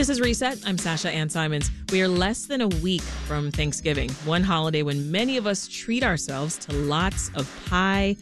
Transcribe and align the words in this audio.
This 0.00 0.08
is 0.08 0.18
Reset. 0.18 0.58
I'm 0.64 0.78
Sasha 0.78 1.10
Ann 1.10 1.28
Simons. 1.28 1.70
We 1.92 2.00
are 2.00 2.08
less 2.08 2.46
than 2.46 2.62
a 2.62 2.68
week 2.68 3.02
from 3.02 3.50
Thanksgiving, 3.50 4.08
one 4.24 4.42
holiday 4.42 4.82
when 4.82 5.10
many 5.10 5.36
of 5.36 5.46
us 5.46 5.68
treat 5.68 6.02
ourselves 6.02 6.56
to 6.60 6.72
lots 6.72 7.30
of 7.34 7.46
pie, 7.66 8.16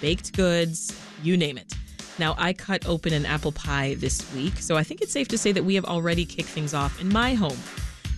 baked 0.00 0.36
goods, 0.36 1.00
you 1.22 1.36
name 1.36 1.56
it. 1.56 1.72
Now, 2.18 2.34
I 2.36 2.52
cut 2.52 2.84
open 2.84 3.12
an 3.12 3.26
apple 3.26 3.52
pie 3.52 3.94
this 3.94 4.34
week, 4.34 4.56
so 4.56 4.76
I 4.76 4.82
think 4.82 5.02
it's 5.02 5.12
safe 5.12 5.28
to 5.28 5.38
say 5.38 5.52
that 5.52 5.64
we 5.64 5.76
have 5.76 5.84
already 5.84 6.24
kicked 6.26 6.48
things 6.48 6.74
off 6.74 7.00
in 7.00 7.08
my 7.08 7.34
home. 7.34 7.58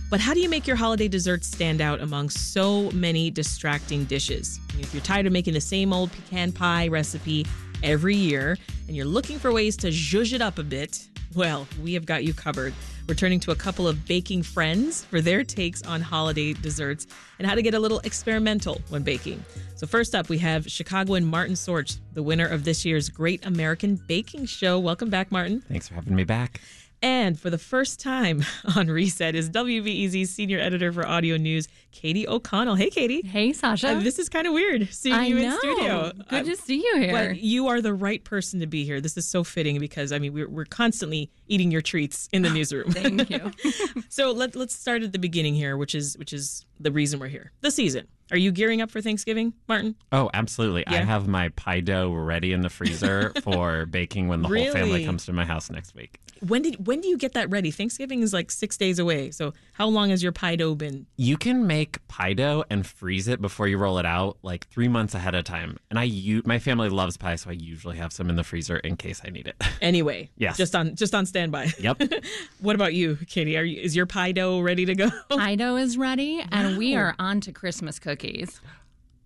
But 0.09 0.19
how 0.19 0.33
do 0.33 0.39
you 0.39 0.49
make 0.49 0.65
your 0.65 0.75
holiday 0.75 1.07
desserts 1.07 1.45
stand 1.45 1.81
out 1.81 2.01
among 2.01 2.31
so 2.31 2.89
many 2.93 3.29
distracting 3.29 4.05
dishes? 4.05 4.59
If 4.79 4.91
you're 4.91 5.03
tired 5.03 5.27
of 5.27 5.33
making 5.33 5.53
the 5.53 5.61
same 5.61 5.93
old 5.93 6.11
pecan 6.11 6.51
pie 6.51 6.87
recipe 6.87 7.45
every 7.83 8.15
year 8.15 8.57
and 8.87 8.95
you're 8.95 9.05
looking 9.05 9.37
for 9.37 9.53
ways 9.53 9.77
to 9.77 9.89
zhuzh 9.89 10.33
it 10.33 10.41
up 10.41 10.57
a 10.57 10.63
bit, 10.63 11.07
well, 11.35 11.67
we 11.81 11.93
have 11.93 12.05
got 12.05 12.23
you 12.23 12.33
covered. 12.33 12.73
We're 13.07 13.15
turning 13.15 13.39
to 13.41 13.51
a 13.51 13.55
couple 13.55 13.87
of 13.87 14.07
baking 14.07 14.43
friends 14.43 15.03
for 15.05 15.19
their 15.19 15.43
takes 15.43 15.83
on 15.83 16.01
holiday 16.01 16.53
desserts 16.53 17.05
and 17.37 17.47
how 17.47 17.55
to 17.55 17.61
get 17.61 17.73
a 17.73 17.79
little 17.79 17.99
experimental 17.99 18.81
when 18.89 19.03
baking. 19.03 19.43
So, 19.75 19.85
first 19.85 20.15
up, 20.15 20.29
we 20.29 20.37
have 20.37 20.69
Chicagoan 20.69 21.25
Martin 21.25 21.55
Sorge, 21.55 21.97
the 22.13 22.23
winner 22.23 22.47
of 22.47 22.63
this 22.63 22.85
year's 22.85 23.09
Great 23.09 23.45
American 23.45 23.95
Baking 23.95 24.45
Show. 24.45 24.79
Welcome 24.79 25.09
back, 25.09 25.31
Martin. 25.31 25.61
Thanks 25.61 25.87
for 25.87 25.95
having 25.95 26.15
me 26.15 26.23
back. 26.23 26.61
And 27.03 27.37
for 27.37 27.49
the 27.49 27.57
first 27.57 27.99
time 27.99 28.45
on 28.77 28.87
Reset 28.87 29.35
is 29.35 29.49
WBEZ's 29.49 30.29
senior 30.29 30.57
editor 30.57 30.93
for 30.93 31.05
audio 31.05 31.35
news, 31.35 31.67
Katie 31.91 32.25
O'Connell. 32.25 32.75
Hey, 32.75 32.89
Katie. 32.89 33.21
Hey, 33.27 33.51
Sasha. 33.51 33.89
Uh, 33.89 33.99
this 33.99 34.17
is 34.17 34.29
kind 34.29 34.47
of 34.47 34.53
weird 34.53 34.87
seeing 34.93 35.13
I 35.13 35.25
you 35.25 35.35
know. 35.35 35.51
in 35.53 35.57
studio. 35.59 36.11
Good 36.29 36.41
Uh, 36.41 36.43
to 36.43 36.55
see 36.55 36.77
you 36.77 36.95
here. 36.99 37.11
but 37.11 37.37
you 37.41 37.67
are 37.67 37.81
the 37.81 37.93
right 37.93 38.23
person 38.23 38.61
to 38.61 38.67
be 38.67 38.85
here. 38.85 39.01
This 39.01 39.17
is 39.17 39.27
so 39.27 39.43
fitting 39.43 39.79
because 39.79 40.13
I 40.13 40.19
mean 40.19 40.33
we're, 40.33 40.47
we're 40.49 40.63
constantly 40.63 41.29
eating 41.47 41.71
your 41.71 41.81
treats 41.81 42.29
in 42.31 42.41
the 42.41 42.49
newsroom. 42.49 42.89
Thank 42.93 43.29
you. 43.29 43.51
so 44.09 44.31
let, 44.31 44.55
let's 44.55 44.73
start 44.73 45.03
at 45.03 45.11
the 45.11 45.19
beginning 45.19 45.55
here, 45.55 45.75
which 45.75 45.93
is 45.93 46.17
which 46.17 46.31
is 46.31 46.65
the 46.79 46.91
reason 46.91 47.19
we're 47.19 47.27
here. 47.27 47.51
The 47.59 47.71
season. 47.71 48.07
Are 48.31 48.37
you 48.37 48.51
gearing 48.53 48.81
up 48.81 48.89
for 48.89 49.01
Thanksgiving, 49.01 49.53
Martin? 49.67 49.95
Oh, 50.13 50.29
absolutely. 50.33 50.87
I 50.87 50.95
have 50.95 51.27
my 51.27 51.49
pie 51.49 51.81
dough 51.81 52.11
ready 52.13 52.53
in 52.53 52.61
the 52.61 52.69
freezer 52.69 53.33
for 53.43 53.85
baking 53.85 54.29
when 54.29 54.41
the 54.41 54.47
whole 54.47 54.71
family 54.71 55.05
comes 55.05 55.25
to 55.25 55.33
my 55.33 55.43
house 55.43 55.69
next 55.69 55.93
week. 55.93 56.19
When 56.47 56.61
did 56.61 56.85
when 56.87 56.99
do 57.01 57.07
you 57.07 57.17
get 57.17 57.33
that 57.33 57.49
ready? 57.49 57.71
Thanksgiving 57.71 58.21
is 58.21 58.33
like 58.33 58.51
six 58.51 58.75
days 58.77 58.99
away. 58.99 59.31
So 59.31 59.53
how 59.73 59.87
long 59.87 60.09
has 60.09 60.21
your 60.21 60.31
pie 60.31 60.55
dough 60.55 60.75
been? 60.75 61.05
You 61.15 61.37
can 61.37 61.65
make 61.67 62.05
pie 62.07 62.33
dough 62.33 62.65
and 62.69 62.85
freeze 62.85 63.27
it 63.27 63.41
before 63.41 63.67
you 63.67 63.77
roll 63.77 63.97
it 63.97 64.05
out 64.05 64.37
like 64.43 64.67
three 64.67 64.87
months 64.87 65.13
ahead 65.15 65.35
of 65.35 65.45
time. 65.45 65.77
And 65.89 65.97
I, 65.97 66.03
u- 66.03 66.41
my 66.45 66.59
family 66.59 66.89
loves 66.89 67.15
pie, 67.17 67.35
so 67.35 67.49
I 67.49 67.53
usually 67.53 67.97
have 67.97 68.11
some 68.11 68.29
in 68.29 68.35
the 68.35 68.43
freezer 68.43 68.77
in 68.77 68.97
case 68.97 69.21
I 69.25 69.29
need 69.29 69.47
it. 69.47 69.55
Anyway, 69.81 70.29
Yes. 70.37 70.57
just 70.57 70.75
on 70.75 70.95
just 70.95 71.13
on 71.15 71.25
standby. 71.25 71.71
yep. 71.79 72.01
What 72.59 72.75
about 72.75 72.93
you, 72.93 73.17
Katie? 73.27 73.57
Are 73.57 73.63
you, 73.63 73.81
is 73.81 73.95
your 73.95 74.05
pie 74.05 74.31
dough 74.31 74.59
ready 74.61 74.85
to 74.85 74.95
go 74.95 75.09
Pie 75.29 75.55
dough 75.55 75.75
is 75.75 75.97
ready, 75.97 76.43
and 76.51 76.77
we 76.77 76.95
are 76.95 77.15
on 77.19 77.41
to 77.41 77.51
Christmas 77.51 77.99
cookies 77.99 78.61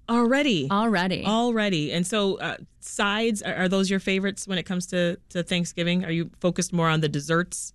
already? 0.09 0.67
already. 0.71 1.25
Already. 1.25 1.91
And 1.91 2.05
so, 2.05 2.39
uh, 2.39 2.57
sides 2.79 3.41
are, 3.41 3.55
are 3.55 3.69
those 3.69 3.89
your 3.89 3.99
favorites 3.99 4.47
when 4.47 4.57
it 4.57 4.63
comes 4.63 4.87
to, 4.87 5.17
to 5.29 5.43
Thanksgiving? 5.43 6.05
Are 6.05 6.11
you 6.11 6.31
focused 6.39 6.73
more 6.73 6.89
on 6.89 7.01
the 7.01 7.09
desserts? 7.09 7.73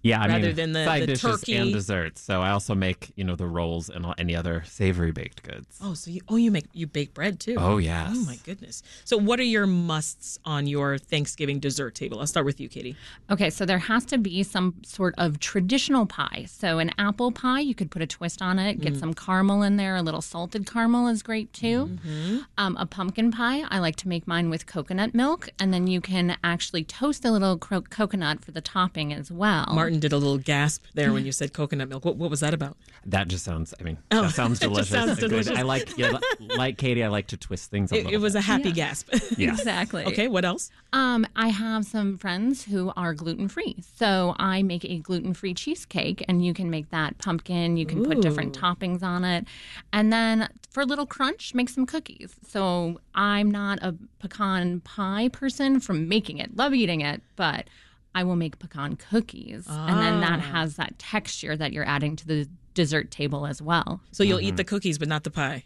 Yeah, 0.00 0.22
I 0.22 0.28
Rather 0.28 0.46
mean, 0.48 0.54
than 0.56 0.72
the- 0.72 0.84
side 0.84 1.02
the 1.02 1.06
dishes 1.08 1.40
turkey. 1.40 1.56
and 1.56 1.72
desserts. 1.72 2.20
So 2.20 2.40
I 2.40 2.50
also 2.50 2.74
make, 2.74 3.10
you 3.16 3.24
know, 3.24 3.34
the 3.34 3.46
rolls 3.48 3.88
and 3.90 4.06
all- 4.06 4.14
any 4.16 4.36
other 4.36 4.62
savory 4.66 5.10
baked 5.10 5.42
goods. 5.42 5.76
Oh, 5.82 5.94
so 5.94 6.10
you 6.12 6.20
oh 6.28 6.36
you 6.36 6.52
make 6.52 6.66
you 6.72 6.86
bake 6.86 7.14
bread 7.14 7.40
too? 7.40 7.56
Oh, 7.58 7.78
yes. 7.78 8.10
Oh 8.14 8.24
my 8.24 8.36
goodness. 8.44 8.82
So, 9.04 9.16
what 9.16 9.40
are 9.40 9.44
your 9.44 9.66
musts 9.66 10.38
on 10.44 10.66
your 10.68 10.98
Thanksgiving 10.98 11.58
dessert 11.58 11.96
table? 11.96 12.20
I'll 12.20 12.28
start 12.28 12.46
with 12.46 12.60
you, 12.60 12.68
Katie. 12.68 12.94
Okay, 13.28 13.50
so 13.50 13.66
there 13.66 13.78
has 13.78 14.04
to 14.06 14.18
be 14.18 14.42
some 14.44 14.74
sort 14.84 15.14
of 15.18 15.40
traditional 15.40 16.06
pie. 16.06 16.46
So 16.48 16.78
an 16.78 16.92
apple 16.96 17.32
pie, 17.32 17.60
you 17.60 17.74
could 17.74 17.90
put 17.90 18.00
a 18.00 18.06
twist 18.06 18.40
on 18.40 18.60
it, 18.60 18.78
Mm. 18.78 18.82
get 18.82 18.96
some 18.98 19.14
caramel 19.14 19.62
in 19.62 19.76
there. 19.78 19.96
A 19.96 20.02
little 20.02 20.22
salted 20.22 20.64
caramel 20.70 21.08
is 21.08 21.24
great 21.24 21.52
too. 21.52 21.98
Mm-hmm. 22.06 22.38
Um, 22.56 22.76
a 22.76 22.86
pumpkin 22.86 23.32
pie, 23.32 23.64
I 23.68 23.80
like 23.80 23.96
to 23.96 24.08
make 24.08 24.28
mine 24.28 24.48
with 24.48 24.66
coconut 24.66 25.12
milk, 25.12 25.48
and 25.58 25.74
then 25.74 25.88
you 25.88 26.00
can 26.00 26.36
actually 26.44 26.84
toast 26.84 27.24
a 27.24 27.32
little 27.32 27.58
cro- 27.58 27.80
coconut 27.82 28.44
for 28.44 28.52
the 28.52 28.60
topping 28.60 29.12
as 29.12 29.32
well. 29.32 29.66
Martin 29.74 29.87
did 29.90 30.12
a 30.12 30.16
little 30.18 30.38
gasp 30.38 30.84
there 30.94 31.12
when 31.12 31.24
you 31.24 31.32
said 31.32 31.52
coconut 31.52 31.88
milk. 31.88 32.04
What, 32.04 32.16
what 32.16 32.30
was 32.30 32.40
that 32.40 32.54
about? 32.54 32.76
That 33.06 33.28
just 33.28 33.44
sounds, 33.44 33.72
I 33.80 33.82
mean, 33.82 33.98
Oh, 34.10 34.22
that 34.22 34.30
sounds 34.34 34.58
it 34.60 34.64
just 34.70 34.90
delicious. 34.90 34.90
sounds 34.90 35.18
delicious. 35.18 35.56
I 35.56 35.62
like, 35.62 35.96
yeah, 35.96 36.18
like 36.56 36.76
Katie, 36.78 37.02
I 37.04 37.08
like 37.08 37.28
to 37.28 37.36
twist 37.36 37.70
things 37.70 37.90
a 37.92 37.94
It, 37.96 37.98
little 38.04 38.14
it 38.14 38.20
was 38.20 38.32
bit. 38.34 38.40
a 38.40 38.42
happy 38.42 38.68
Yeah. 38.68 38.74
gasp. 38.74 39.08
Yes. 39.38 39.58
Exactly. 39.58 40.04
okay, 40.06 40.28
what 40.28 40.44
else? 40.44 40.70
Um, 40.92 41.26
I 41.36 41.48
have 41.48 41.84
some 41.84 42.18
friends 42.18 42.64
who 42.64 42.92
are 42.96 43.14
gluten 43.14 43.48
free. 43.48 43.76
So 43.96 44.34
I 44.38 44.62
make 44.62 44.84
a 44.84 44.98
gluten 44.98 45.32
free 45.34 45.54
cheesecake, 45.54 46.24
and 46.28 46.44
you 46.44 46.52
can 46.54 46.70
make 46.70 46.90
that 46.90 47.18
pumpkin. 47.18 47.76
You 47.76 47.86
can 47.86 48.04
put 48.04 48.20
different 48.20 48.58
toppings 48.58 49.02
on 49.02 49.24
it. 49.24 49.46
And 49.92 50.12
then 50.12 50.48
for 50.70 50.82
a 50.82 50.86
little 50.86 51.06
crunch, 51.06 51.54
make 51.54 51.68
some 51.68 51.86
cookies. 51.86 52.34
So 52.46 53.00
I'm 53.14 53.50
not 53.50 53.78
a 53.82 53.94
pecan 54.18 54.80
pie 54.80 55.28
person 55.32 55.80
from 55.80 56.08
making 56.08 56.38
it, 56.38 56.56
love 56.56 56.74
eating 56.74 57.00
it, 57.00 57.22
but 57.36 57.66
I 58.14 58.24
will 58.24 58.36
make 58.36 58.58
pecan 58.58 58.96
cookies. 58.96 59.66
And 59.68 60.00
then 60.00 60.20
that 60.20 60.38
Ah. 60.40 60.52
has 60.52 60.76
that 60.76 60.98
texture 60.98 61.56
that 61.56 61.72
you're 61.72 61.86
adding 61.86 62.16
to 62.16 62.26
the 62.26 62.48
dessert 62.74 63.10
table 63.10 63.46
as 63.46 63.60
well. 63.62 64.00
So 64.12 64.22
you'll 64.24 64.38
Mm-hmm. 64.38 64.46
eat 64.48 64.56
the 64.56 64.64
cookies, 64.64 64.98
but 64.98 65.08
not 65.08 65.24
the 65.24 65.30
pie. 65.30 65.64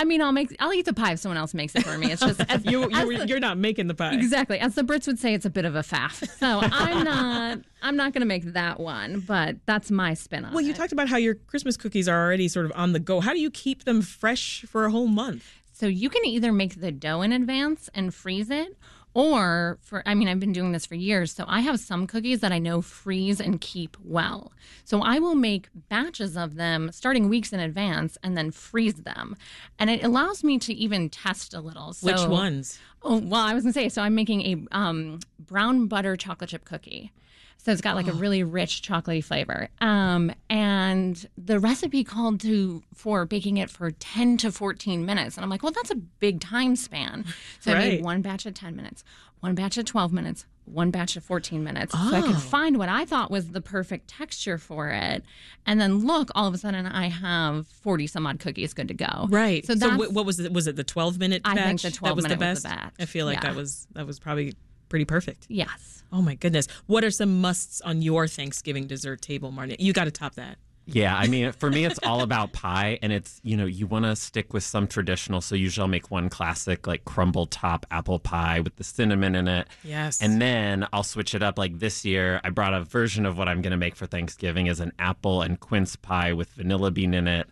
I 0.00 0.04
mean, 0.04 0.22
I'll 0.22 0.30
make 0.30 0.54
I'll 0.60 0.72
eat 0.72 0.84
the 0.84 0.92
pie 0.92 1.12
if 1.14 1.18
someone 1.18 1.36
else 1.38 1.54
makes 1.54 1.74
it 1.74 1.82
for 1.84 1.98
me. 1.98 2.12
It's 2.12 2.22
just 2.22 2.40
as, 2.48 2.64
You, 2.64 2.84
as 2.84 3.04
you, 3.08 3.18
the- 3.18 3.26
you're 3.26 3.40
not 3.40 3.58
making 3.58 3.88
the 3.88 3.94
pie. 3.96 4.14
Exactly. 4.14 4.58
As 4.60 4.76
the 4.76 4.82
Brits 4.82 5.08
would 5.08 5.18
say, 5.18 5.34
it's 5.34 5.44
a 5.44 5.50
bit 5.50 5.64
of 5.64 5.74
a 5.74 5.80
faff. 5.82 6.24
So 6.38 6.60
I'm 6.62 7.02
not 7.12 7.58
I'm 7.82 7.96
not 7.96 8.12
gonna 8.12 8.24
make 8.26 8.44
that 8.52 8.78
one, 8.78 9.20
but 9.20 9.56
that's 9.66 9.90
my 9.90 10.14
spin 10.14 10.44
on 10.44 10.52
Well, 10.52 10.60
you 10.64 10.70
it. 10.70 10.76
talked 10.76 10.92
about 10.92 11.08
how 11.08 11.16
your 11.16 11.34
Christmas 11.34 11.76
cookies 11.76 12.08
are 12.08 12.24
already 12.24 12.46
sort 12.46 12.64
of 12.66 12.72
on 12.76 12.92
the 12.92 13.00
go. 13.00 13.18
How 13.20 13.32
do 13.32 13.40
you 13.40 13.50
keep 13.50 13.84
them 13.84 14.00
fresh 14.02 14.64
for 14.68 14.84
a 14.84 14.90
whole 14.90 15.08
month? 15.08 15.44
so 15.72 15.86
you 15.86 16.10
can 16.10 16.24
either 16.26 16.52
make 16.52 16.80
the 16.80 16.90
dough 16.90 17.22
in 17.22 17.30
advance 17.30 17.88
and 17.94 18.12
freeze 18.12 18.50
it, 18.50 18.76
or 19.14 19.78
for 19.80 20.02
I 20.06 20.14
mean, 20.14 20.28
I've 20.28 20.40
been 20.40 20.52
doing 20.52 20.72
this 20.72 20.86
for 20.86 20.94
years, 20.94 21.32
so 21.32 21.44
I 21.48 21.60
have 21.60 21.80
some 21.80 22.06
cookies 22.06 22.40
that 22.40 22.52
I 22.52 22.58
know 22.58 22.82
freeze 22.82 23.40
and 23.40 23.60
keep 23.60 23.96
well. 24.04 24.52
So 24.84 25.02
I 25.02 25.18
will 25.18 25.34
make 25.34 25.68
batches 25.88 26.36
of 26.36 26.54
them 26.56 26.90
starting 26.92 27.28
weeks 27.28 27.52
in 27.52 27.60
advance 27.60 28.16
and 28.22 28.36
then 28.36 28.50
freeze 28.50 28.94
them. 28.94 29.36
And 29.78 29.90
it 29.90 30.04
allows 30.04 30.44
me 30.44 30.58
to 30.60 30.74
even 30.74 31.08
test 31.10 31.54
a 31.54 31.60
little. 31.60 31.92
So, 31.92 32.06
Which 32.06 32.28
ones? 32.28 32.78
Oh, 33.02 33.18
well, 33.18 33.42
I 33.42 33.54
was 33.54 33.64
going 33.64 33.72
to 33.72 33.78
say, 33.78 33.88
so 33.88 34.02
I'm 34.02 34.14
making 34.14 34.42
a 34.42 34.76
um, 34.76 35.20
brown 35.38 35.86
butter 35.86 36.16
chocolate 36.16 36.50
chip 36.50 36.64
cookie. 36.64 37.12
So 37.58 37.72
it's 37.72 37.80
got 37.80 37.96
like 37.96 38.06
a 38.08 38.12
really 38.24 38.42
rich 38.42 38.82
chocolatey 38.82 39.22
flavor. 39.22 39.68
Um, 39.80 40.32
and 40.48 41.28
the 41.36 41.58
recipe 41.58 42.04
called 42.04 42.40
to 42.40 42.82
for 42.94 43.26
baking 43.26 43.56
it 43.58 43.68
for 43.70 43.90
10 43.90 44.36
to 44.38 44.52
14 44.52 45.04
minutes. 45.04 45.36
And 45.36 45.44
I'm 45.44 45.50
like, 45.50 45.62
well, 45.62 45.72
that's 45.72 45.90
a 45.90 45.96
big 45.96 46.40
time 46.40 46.76
span. 46.76 47.24
So 47.60 47.72
I 47.72 47.78
made 47.78 48.02
one 48.02 48.22
batch 48.22 48.46
at 48.46 48.54
10 48.54 48.74
minutes, 48.76 49.04
one 49.40 49.54
batch 49.54 49.76
at 49.76 49.86
12 49.86 50.12
minutes, 50.12 50.46
one 50.64 50.90
batch 50.90 51.16
at 51.16 51.22
14 51.22 51.62
minutes. 51.64 51.92
So 51.92 52.14
I 52.16 52.22
could 52.22 52.36
Oh. 52.36 52.38
find 52.38 52.76
what 52.78 52.88
I 52.88 53.04
thought 53.04 53.30
was 53.30 53.48
the 53.50 53.60
perfect 53.60 54.08
texture 54.08 54.58
for 54.58 54.90
it. 54.90 55.24
And 55.66 55.80
then 55.80 56.06
look, 56.06 56.30
all 56.34 56.46
of 56.46 56.54
a 56.54 56.58
sudden 56.58 56.86
I 56.86 57.08
have 57.08 57.66
40 57.66 58.06
some 58.06 58.26
odd 58.26 58.38
cookies 58.38 58.72
good 58.72 58.88
to 58.88 58.94
go. 58.94 59.26
Right. 59.28 59.66
So, 59.66 59.74
So, 59.74 59.96
what 59.96 60.24
was 60.26 60.38
it? 60.40 60.52
Was 60.52 60.66
it 60.68 60.76
the 60.76 60.84
12 60.84 61.18
minute 61.18 61.42
batch? 61.42 61.56
I 61.58 61.66
think 61.66 61.80
the 61.82 61.88
that 61.90 61.96
12 61.96 62.16
was 62.16 62.24
the 62.24 62.28
minute 62.30 62.40
best. 62.40 62.56
was 62.56 62.62
the 62.64 62.68
batch. 62.68 62.94
I 63.00 63.04
feel 63.06 63.26
like 63.26 63.42
Yeah. 63.42 63.48
that 63.50 63.56
was 63.56 63.86
that 63.94 64.06
was 64.06 64.18
probably 64.18 64.54
pretty 64.88 65.04
perfect. 65.04 65.46
yes. 65.48 65.94
Oh 66.10 66.22
my 66.22 66.36
goodness. 66.36 66.66
What 66.86 67.04
are 67.04 67.10
some 67.10 67.42
musts 67.42 67.82
on 67.82 68.00
your 68.00 68.26
Thanksgiving 68.26 68.86
dessert 68.86 69.20
table, 69.20 69.50
Martin? 69.52 69.76
You 69.78 69.92
got 69.92 70.04
to 70.04 70.10
top 70.10 70.36
that. 70.36 70.56
Yeah, 70.86 71.14
I 71.14 71.26
mean, 71.26 71.52
for 71.52 71.68
me, 71.70 71.84
it's 71.84 71.98
all 72.02 72.22
about 72.22 72.54
pie, 72.54 72.98
and 73.02 73.12
it's 73.12 73.42
you 73.44 73.58
know 73.58 73.66
you 73.66 73.86
want 73.86 74.06
to 74.06 74.16
stick 74.16 74.54
with 74.54 74.64
some 74.64 74.86
traditional. 74.86 75.42
So 75.42 75.54
usually 75.54 75.82
I'll 75.82 75.88
make 75.88 76.10
one 76.10 76.30
classic 76.30 76.86
like 76.86 77.04
crumble 77.04 77.44
top 77.44 77.84
apple 77.90 78.18
pie 78.18 78.60
with 78.60 78.74
the 78.76 78.84
cinnamon 78.84 79.34
in 79.34 79.48
it, 79.48 79.68
Yes. 79.84 80.22
and 80.22 80.40
then 80.40 80.86
I'll 80.94 81.02
switch 81.02 81.34
it 81.34 81.42
up. 81.42 81.58
Like 81.58 81.78
this 81.78 82.06
year, 82.06 82.40
I 82.42 82.48
brought 82.48 82.72
a 82.72 82.80
version 82.84 83.26
of 83.26 83.36
what 83.36 83.46
I'm 83.46 83.60
going 83.60 83.72
to 83.72 83.76
make 83.76 83.94
for 83.96 84.06
Thanksgiving 84.06 84.66
is 84.68 84.80
an 84.80 84.92
apple 84.98 85.42
and 85.42 85.60
quince 85.60 85.94
pie 85.94 86.32
with 86.32 86.48
vanilla 86.52 86.90
bean 86.90 87.12
in 87.12 87.28
it. 87.28 87.50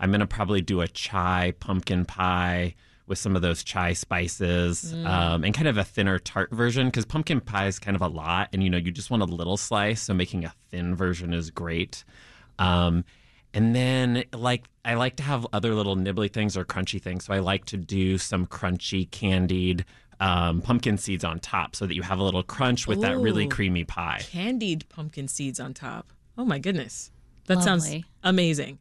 I'm 0.00 0.08
going 0.10 0.20
to 0.20 0.26
probably 0.26 0.62
do 0.62 0.80
a 0.80 0.88
chai 0.88 1.52
pumpkin 1.60 2.06
pie 2.06 2.74
with 3.08 3.18
some 3.18 3.36
of 3.36 3.42
those 3.42 3.62
chai 3.62 3.92
spices 3.92 4.92
um, 5.04 5.44
and 5.44 5.54
kind 5.54 5.68
of 5.68 5.76
a 5.76 5.84
thinner 5.84 6.18
tart 6.18 6.50
version 6.50 6.86
because 6.86 7.04
pumpkin 7.04 7.40
pie 7.40 7.66
is 7.66 7.78
kind 7.78 7.94
of 7.94 8.02
a 8.02 8.08
lot, 8.08 8.48
and 8.52 8.62
you 8.62 8.70
know 8.70 8.78
you 8.78 8.90
just 8.90 9.10
want 9.10 9.22
a 9.22 9.26
little 9.26 9.56
slice. 9.56 10.02
So 10.02 10.14
making 10.14 10.44
a 10.44 10.52
thin 10.70 10.94
version 10.94 11.32
is 11.32 11.50
great. 11.50 12.04
Um, 12.58 13.04
and 13.54 13.74
then 13.74 14.24
like 14.32 14.64
I 14.84 14.94
like 14.94 15.16
to 15.16 15.22
have 15.22 15.46
other 15.52 15.74
little 15.74 15.96
nibbly 15.96 16.32
things 16.32 16.56
or 16.56 16.64
crunchy 16.64 17.00
things. 17.00 17.24
So 17.24 17.34
I 17.34 17.38
like 17.38 17.64
to 17.66 17.76
do 17.76 18.18
some 18.18 18.46
crunchy 18.46 19.10
candied 19.10 19.84
um, 20.20 20.62
pumpkin 20.62 20.98
seeds 20.98 21.24
on 21.24 21.38
top 21.38 21.76
so 21.76 21.86
that 21.86 21.94
you 21.94 22.02
have 22.02 22.18
a 22.18 22.24
little 22.24 22.42
crunch 22.42 22.86
with 22.86 23.00
that 23.02 23.18
really 23.18 23.46
creamy 23.46 23.84
pie. 23.84 24.20
Candied 24.30 24.88
pumpkin 24.88 25.28
seeds 25.28 25.60
on 25.60 25.74
top. 25.74 26.12
Oh 26.36 26.44
my 26.44 26.58
goodness. 26.58 27.10
That 27.46 27.62
sounds 27.62 27.90
amazing. 28.22 28.78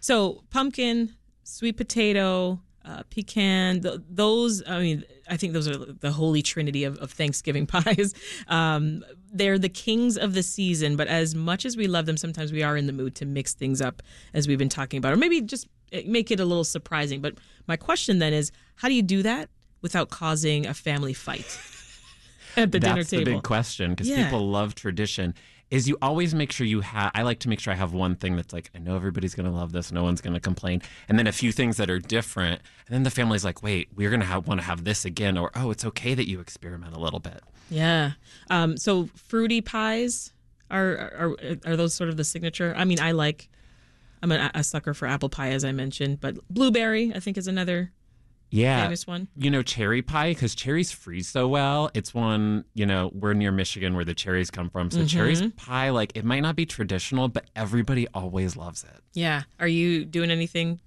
So, 0.00 0.44
pumpkin, 0.50 1.14
sweet 1.42 1.76
potato, 1.76 2.60
uh, 2.86 3.02
pecan, 3.10 3.80
th- 3.82 4.00
those, 4.08 4.62
I 4.66 4.78
mean, 4.78 5.04
I 5.28 5.36
think 5.36 5.52
those 5.54 5.66
are 5.68 5.76
the 5.76 6.12
holy 6.12 6.40
trinity 6.40 6.84
of, 6.84 6.96
of 6.98 7.10
Thanksgiving 7.10 7.66
pies. 7.74 8.14
Um, 8.46 9.04
they're 9.32 9.58
the 9.58 9.68
kings 9.68 10.16
of 10.16 10.34
the 10.34 10.42
season, 10.42 10.96
but 10.96 11.08
as 11.08 11.34
much 11.34 11.64
as 11.66 11.76
we 11.76 11.88
love 11.88 12.06
them, 12.06 12.16
sometimes 12.16 12.52
we 12.52 12.62
are 12.62 12.76
in 12.76 12.86
the 12.86 12.92
mood 12.92 13.14
to 13.16 13.26
mix 13.26 13.54
things 13.54 13.80
up, 13.82 14.02
as 14.34 14.46
we've 14.46 14.58
been 14.58 14.68
talking 14.68 14.98
about, 14.98 15.12
or 15.12 15.16
maybe 15.16 15.40
just 15.40 15.66
eh, 15.92 16.02
make 16.06 16.30
it 16.30 16.38
a 16.38 16.44
little 16.44 16.64
surprising. 16.64 17.20
But 17.20 17.34
my 17.66 17.76
question 17.76 18.18
then 18.20 18.32
is, 18.32 18.52
how 18.76 18.88
do 18.88 18.94
you 18.94 19.02
do 19.02 19.22
that 19.24 19.50
without 19.82 20.08
causing 20.10 20.66
a 20.66 20.74
family 20.74 21.12
fight 21.12 21.58
at 22.56 22.72
the 22.72 22.78
dinner 22.80 22.96
That's 22.96 23.10
the 23.10 23.24
big 23.24 23.42
question 23.42 23.90
because 23.90 24.08
Yeah. 24.08 24.24
people 24.24 24.48
love 24.48 24.74
tradition. 24.76 25.34
Is 25.70 25.88
you 25.88 25.98
always 26.00 26.34
make 26.34 26.52
sure 26.52 26.66
you 26.66 26.80
have. 26.80 27.10
I 27.14 27.22
like 27.22 27.40
to 27.40 27.48
make 27.48 27.58
sure 27.58 27.72
I 27.72 27.76
have 27.76 27.92
one 27.92 28.14
thing 28.14 28.36
that's 28.36 28.52
like 28.52 28.70
I 28.74 28.78
know 28.78 28.94
everybody's 28.94 29.34
going 29.34 29.46
to 29.46 29.52
love 29.52 29.72
this, 29.72 29.90
no 29.90 30.04
one's 30.04 30.20
going 30.20 30.34
to 30.34 30.40
complain, 30.40 30.80
and 31.08 31.18
then 31.18 31.26
a 31.26 31.32
few 31.32 31.50
things 31.50 31.76
that 31.78 31.90
are 31.90 31.98
different, 31.98 32.60
and 32.86 32.94
then 32.94 33.02
the 33.02 33.10
family's 33.10 33.44
like, 33.44 33.62
wait, 33.62 33.88
we're 33.96 34.10
going 34.10 34.20
to 34.20 34.26
have, 34.26 34.46
want 34.46 34.60
to 34.60 34.66
have 34.66 34.84
this 34.84 35.04
again, 35.04 35.36
or 35.36 35.50
oh, 35.56 35.70
it's 35.70 35.84
okay 35.84 36.14
that 36.14 36.28
you 36.28 36.38
experiment 36.38 36.94
a 36.94 37.00
little 37.00 37.18
bit. 37.18 37.42
Yeah. 37.68 38.12
Um, 38.48 38.76
so 38.76 39.08
fruity 39.16 39.60
pies 39.60 40.32
are, 40.70 40.96
are 40.96 41.36
are 41.66 41.76
those 41.76 41.94
sort 41.94 42.10
of 42.10 42.16
the 42.16 42.24
signature? 42.24 42.74
I 42.76 42.84
mean, 42.84 43.00
I 43.00 43.12
like. 43.12 43.48
I'm 44.22 44.32
a, 44.32 44.50
a 44.54 44.64
sucker 44.64 44.94
for 44.94 45.06
apple 45.06 45.28
pie, 45.28 45.50
as 45.50 45.64
I 45.64 45.72
mentioned, 45.72 46.20
but 46.20 46.36
blueberry 46.48 47.12
I 47.14 47.20
think 47.20 47.36
is 47.36 47.46
another 47.46 47.92
Yeah, 48.50 48.84
famous 48.84 49.06
one. 49.06 49.28
you 49.36 49.50
know 49.50 49.62
cherry 49.62 50.02
pie 50.02 50.30
because 50.30 50.54
cherries 50.54 50.92
freeze 50.92 51.28
so 51.28 51.48
well. 51.48 51.90
It's 51.94 52.14
one 52.14 52.64
you 52.74 52.86
know 52.86 53.10
we're 53.12 53.34
near 53.34 53.52
Michigan 53.52 53.94
where 53.94 54.04
the 54.04 54.14
cherries 54.14 54.50
come 54.50 54.70
from, 54.70 54.90
so 54.90 54.98
mm-hmm. 54.98 55.06
cherries 55.06 55.42
pie 55.56 55.90
like 55.90 56.12
it 56.14 56.24
might 56.24 56.40
not 56.40 56.56
be 56.56 56.66
traditional, 56.66 57.28
but 57.28 57.50
everybody 57.56 58.06
always 58.14 58.56
loves 58.56 58.84
it. 58.84 59.02
Yeah. 59.14 59.42
Are 59.58 59.68
you 59.68 60.04
doing 60.04 60.30
anything 60.30 60.80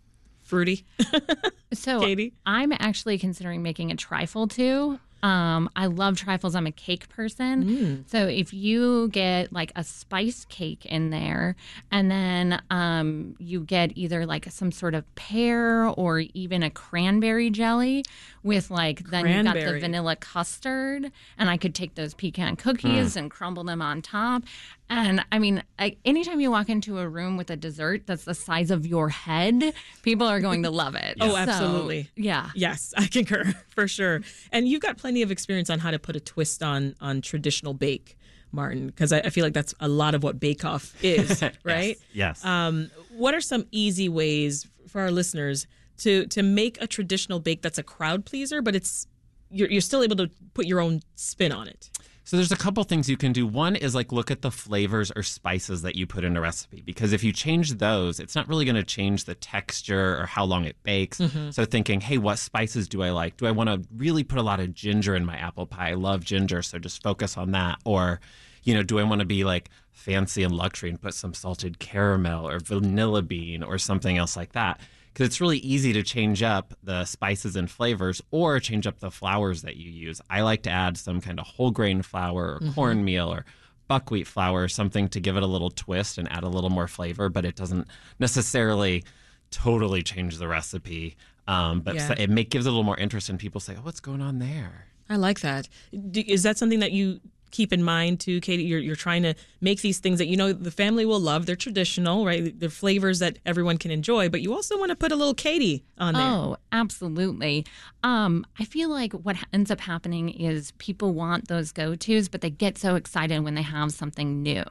fruity, 0.44 0.86
So 1.74 2.00
Katie? 2.00 2.34
I'm 2.46 2.72
actually 2.72 3.20
considering 3.20 3.62
making 3.62 3.92
a 3.92 3.96
trifle 3.96 4.48
too. 4.48 5.00
Um, 5.22 5.70
I 5.76 5.88
love 5.88 6.18
trifles. 6.18 6.56
I'm 6.56 6.68
a 6.68 6.72
cake 6.72 7.10
person. 7.10 7.64
Mm. 7.66 8.10
So 8.10 8.28
if 8.28 8.54
you 8.54 9.10
get 9.10 9.52
like 9.52 9.72
a 9.76 9.84
spice 9.84 10.46
cake 10.46 10.86
in 10.86 11.10
there, 11.10 11.56
and 11.92 12.10
then 12.10 12.62
um, 12.70 13.36
you 13.40 13.62
get 13.62 13.92
either 13.96 14.26
like 14.26 14.50
some 14.52 14.72
sort 14.72 14.96
of 14.96 15.04
pear 15.16 15.86
or 15.86 16.20
even 16.34 16.64
a 16.64 16.70
cranberry 16.70 17.50
jelly 17.50 18.06
with 18.44 18.72
like 18.72 19.10
then 19.10 19.28
you 19.28 19.44
got 19.44 19.56
the 19.56 19.80
vanilla 19.80 20.16
custard, 20.16 21.12
and 21.38 21.50
I 21.50 21.58
could 21.58 21.76
take 21.76 21.96
those 21.96 22.14
pecan 22.14 22.56
cookies 22.56 23.16
and 23.16 23.30
crumble 23.30 23.64
them 23.64 23.82
on 23.82 24.02
top. 24.02 24.44
And 24.90 25.24
I 25.32 25.38
mean, 25.40 25.62
I, 25.78 25.98
anytime 26.04 26.40
you 26.40 26.50
walk 26.50 26.68
into 26.70 26.98
a 26.98 27.08
room 27.08 27.38
with 27.38 27.50
a 27.52 27.56
dessert 27.56 28.08
that's 28.08 28.24
the 28.24 28.34
size 28.34 28.72
of 28.72 28.88
your 28.88 29.10
head, 29.10 29.74
people 30.02 30.26
are 30.28 30.40
going 30.40 30.64
to 30.64 30.72
love 30.72 30.96
it. 30.96 31.18
Oh, 31.22 31.30
So, 31.30 31.36
absolutely. 31.38 32.10
yeah. 32.16 32.50
Yes, 32.56 32.94
I 32.98 33.06
concur 33.08 33.54
for 33.70 33.88
sure. 33.88 34.22
And 34.52 34.68
you've 34.68 34.82
got 34.82 34.98
plenty 34.98 35.22
of 35.22 35.30
experience 35.32 35.70
on 35.70 35.80
how 35.80 35.92
to 35.92 36.00
put 36.00 36.16
a 36.16 36.20
twist 36.20 36.64
on 36.64 36.96
on 37.00 37.22
traditional 37.22 37.74
bake, 37.74 38.18
Martin, 38.52 38.88
because 38.88 39.14
I, 39.14 39.20
I 39.20 39.30
feel 39.30 39.44
like 39.44 39.54
that's 39.54 39.76
a 39.80 39.88
lot 39.88 40.16
of 40.16 40.24
what 40.24 40.40
Bake 40.40 40.66
Off 40.66 40.96
is, 41.04 41.44
right? 41.64 41.98
Yes. 42.14 42.44
Um, 42.44 42.90
what 43.12 43.34
are 43.36 43.42
some 43.42 43.66
easy 43.72 44.10
ways 44.10 44.68
for 44.88 45.02
our 45.02 45.12
listeners 45.12 45.68
to 46.00 46.26
to 46.28 46.42
make 46.42 46.82
a 46.82 46.88
traditional 46.88 47.40
bake 47.40 47.62
that's 47.62 47.78
a 47.78 47.84
crowd 47.84 48.26
pleaser, 48.26 48.62
but 48.64 48.76
it's 48.76 49.06
you're, 49.52 49.70
you're 49.70 49.82
still 49.82 50.02
able 50.04 50.16
to 50.16 50.30
put 50.56 50.66
your 50.66 50.80
own 50.80 51.02
spin 51.16 51.52
on 51.52 51.68
it? 51.68 51.90
So 52.30 52.38
there's 52.38 52.52
a 52.52 52.58
couple 52.58 52.84
things 52.84 53.10
you 53.10 53.18
can 53.18 53.34
do. 53.34 53.48
One 53.48 53.76
is 53.76 53.96
like 53.96 54.12
look 54.12 54.30
at 54.30 54.44
the 54.44 54.52
flavors 54.52 55.12
or 55.16 55.24
spices 55.24 55.82
that 55.82 55.96
you 55.96 56.06
put 56.06 56.24
in 56.24 56.38
a 56.38 56.42
recipe 56.42 56.84
because 56.86 57.12
if 57.12 57.24
you 57.24 57.34
change 57.34 57.80
those, 57.80 58.20
it's 58.20 58.36
not 58.36 58.48
really 58.48 58.66
going 58.66 58.76
to 58.76 58.84
change 58.84 59.24
the 59.24 59.34
texture 59.34 60.16
or 60.16 60.28
how 60.28 60.46
long 60.46 60.64
it 60.64 60.76
bakes. 60.84 61.18
Mm-hmm. 61.18 61.50
So 61.50 61.66
thinking, 61.66 62.02
hey, 62.02 62.20
what 62.20 62.38
spices 62.38 62.88
do 62.88 63.02
I 63.02 63.10
like? 63.10 63.38
Do 63.38 63.48
I 63.48 63.52
want 63.52 63.70
to 63.70 63.82
really 63.98 64.24
put 64.24 64.38
a 64.38 64.44
lot 64.44 64.60
of 64.60 64.76
ginger 64.76 65.16
in 65.16 65.26
my 65.26 65.38
apple 65.38 65.66
pie? 65.66 65.90
I 65.90 65.94
love 65.96 66.24
ginger, 66.24 66.62
so 66.62 66.78
just 66.78 67.02
focus 67.02 67.36
on 67.36 67.50
that. 67.54 67.80
Or, 67.84 68.20
you 68.62 68.76
know, 68.76 68.84
do 68.84 69.00
I 69.00 69.04
want 69.06 69.22
to 69.22 69.26
be 69.26 69.44
like 69.44 69.72
fancy 69.92 70.44
and 70.44 70.54
luxury 70.54 70.92
and 70.92 71.02
put 71.02 71.16
some 71.16 71.34
salted 71.34 71.80
caramel 71.80 72.48
or 72.48 72.60
vanilla 72.60 73.24
bean 73.24 73.64
or 73.64 73.80
something 73.80 74.20
else 74.20 74.38
like 74.38 74.52
that? 74.52 74.80
Because 75.14 75.28
it's 75.28 75.42
really 75.42 75.58
easy 75.60 75.92
to 75.94 76.04
change 76.04 76.42
up 76.44 76.74
the 76.84 77.06
spices 77.06 77.56
and 77.56 77.70
flavors 77.70 78.22
or 78.32 78.60
change 78.60 78.88
up 78.88 79.00
the 79.00 79.12
flours 79.12 79.62
that 79.64 79.76
you 79.76 79.90
use. 79.92 80.22
I 80.30 80.42
like 80.42 80.64
to 80.64 80.70
add 80.70 80.98
some 80.98 81.20
kind 81.22 81.40
of 81.40 81.46
whole 81.48 81.72
grain 81.72 82.02
flour 82.02 82.60
or 82.62 82.72
cornmeal 82.74 83.32
or 83.34 83.46
buckwheat 83.88 84.28
flour 84.28 84.64
or 84.64 84.68
something 84.68 85.08
to 85.10 85.20
give 85.20 85.36
it 85.36 85.44
a 85.44 85.48
little 85.48 85.72
twist 85.72 86.18
and 86.18 86.32
add 86.32 86.44
a 86.44 86.48
little 86.50 86.70
more 86.70 86.88
flavor, 86.88 87.28
but 87.30 87.44
it 87.44 87.56
doesn't 87.56 87.88
necessarily 88.20 89.04
totally 89.52 90.04
change 90.04 90.38
the 90.38 90.48
recipe. 90.48 91.16
Um, 91.48 91.82
but 91.82 91.96
Yeah. 91.96 92.14
it 92.18 92.30
make, 92.30 92.52
gives 92.52 92.66
it 92.68 92.70
a 92.70 92.72
little 92.72 92.84
more 92.84 92.98
interest, 92.98 93.30
and 93.30 93.40
people 93.40 93.60
say, 93.60 93.74
"Oh, 93.76 93.82
what's 93.82 94.00
going 94.00 94.22
on 94.22 94.38
there?" 94.38 94.86
I 95.10 95.16
like 95.16 95.40
that. 95.40 95.68
Is 95.92 96.44
that 96.44 96.60
something 96.60 96.80
that 96.82 96.92
you 96.92 97.20
keep 97.52 97.74
in 97.74 97.84
mind 97.84 98.20
too, 98.20 98.40
Katie? 98.42 98.64
You're 98.64 98.80
you're 98.80 98.96
trying 98.96 99.24
to 99.24 99.34
make 99.62 99.82
these 99.82 100.00
things 100.00 100.20
that 100.20 100.28
you 100.28 100.38
know 100.38 100.54
the 100.54 100.72
family 100.72 101.06
will 101.06 101.20
love. 101.20 101.46
They're 101.46 101.56
traditional, 101.56 102.26
right? 102.26 102.58
They're 102.60 102.70
flavors 102.70 103.20
that 103.20 103.40
everyone 103.46 103.78
can 103.78 103.92
enjoy, 103.92 104.30
but 104.30 104.42
you 104.42 104.54
also 104.54 104.78
want 104.78 104.90
to 104.90 104.96
put 104.96 105.12
a 105.12 105.16
little 105.16 105.34
Katie 105.34 105.84
on 105.98 106.14
there. 106.14 106.24
Oh, 106.24 106.58
absolutely. 106.72 107.66
Um, 108.04 108.46
I 108.60 108.64
feel 108.64 108.90
like 108.90 109.14
what 109.14 109.36
ends 109.52 109.72
up 109.72 109.82
happening 109.82 110.30
is 110.30 110.72
people 110.78 111.14
want 111.14 111.48
those 111.48 111.72
go 111.72 111.96
tos, 111.96 112.30
but 112.30 112.42
they 112.42 112.50
get 112.50 112.78
so 112.78 112.96
excited 112.96 113.44
when 113.44 113.56
they 113.56 113.62
have 113.62 113.92
something 113.92 114.42
new. 114.42 114.64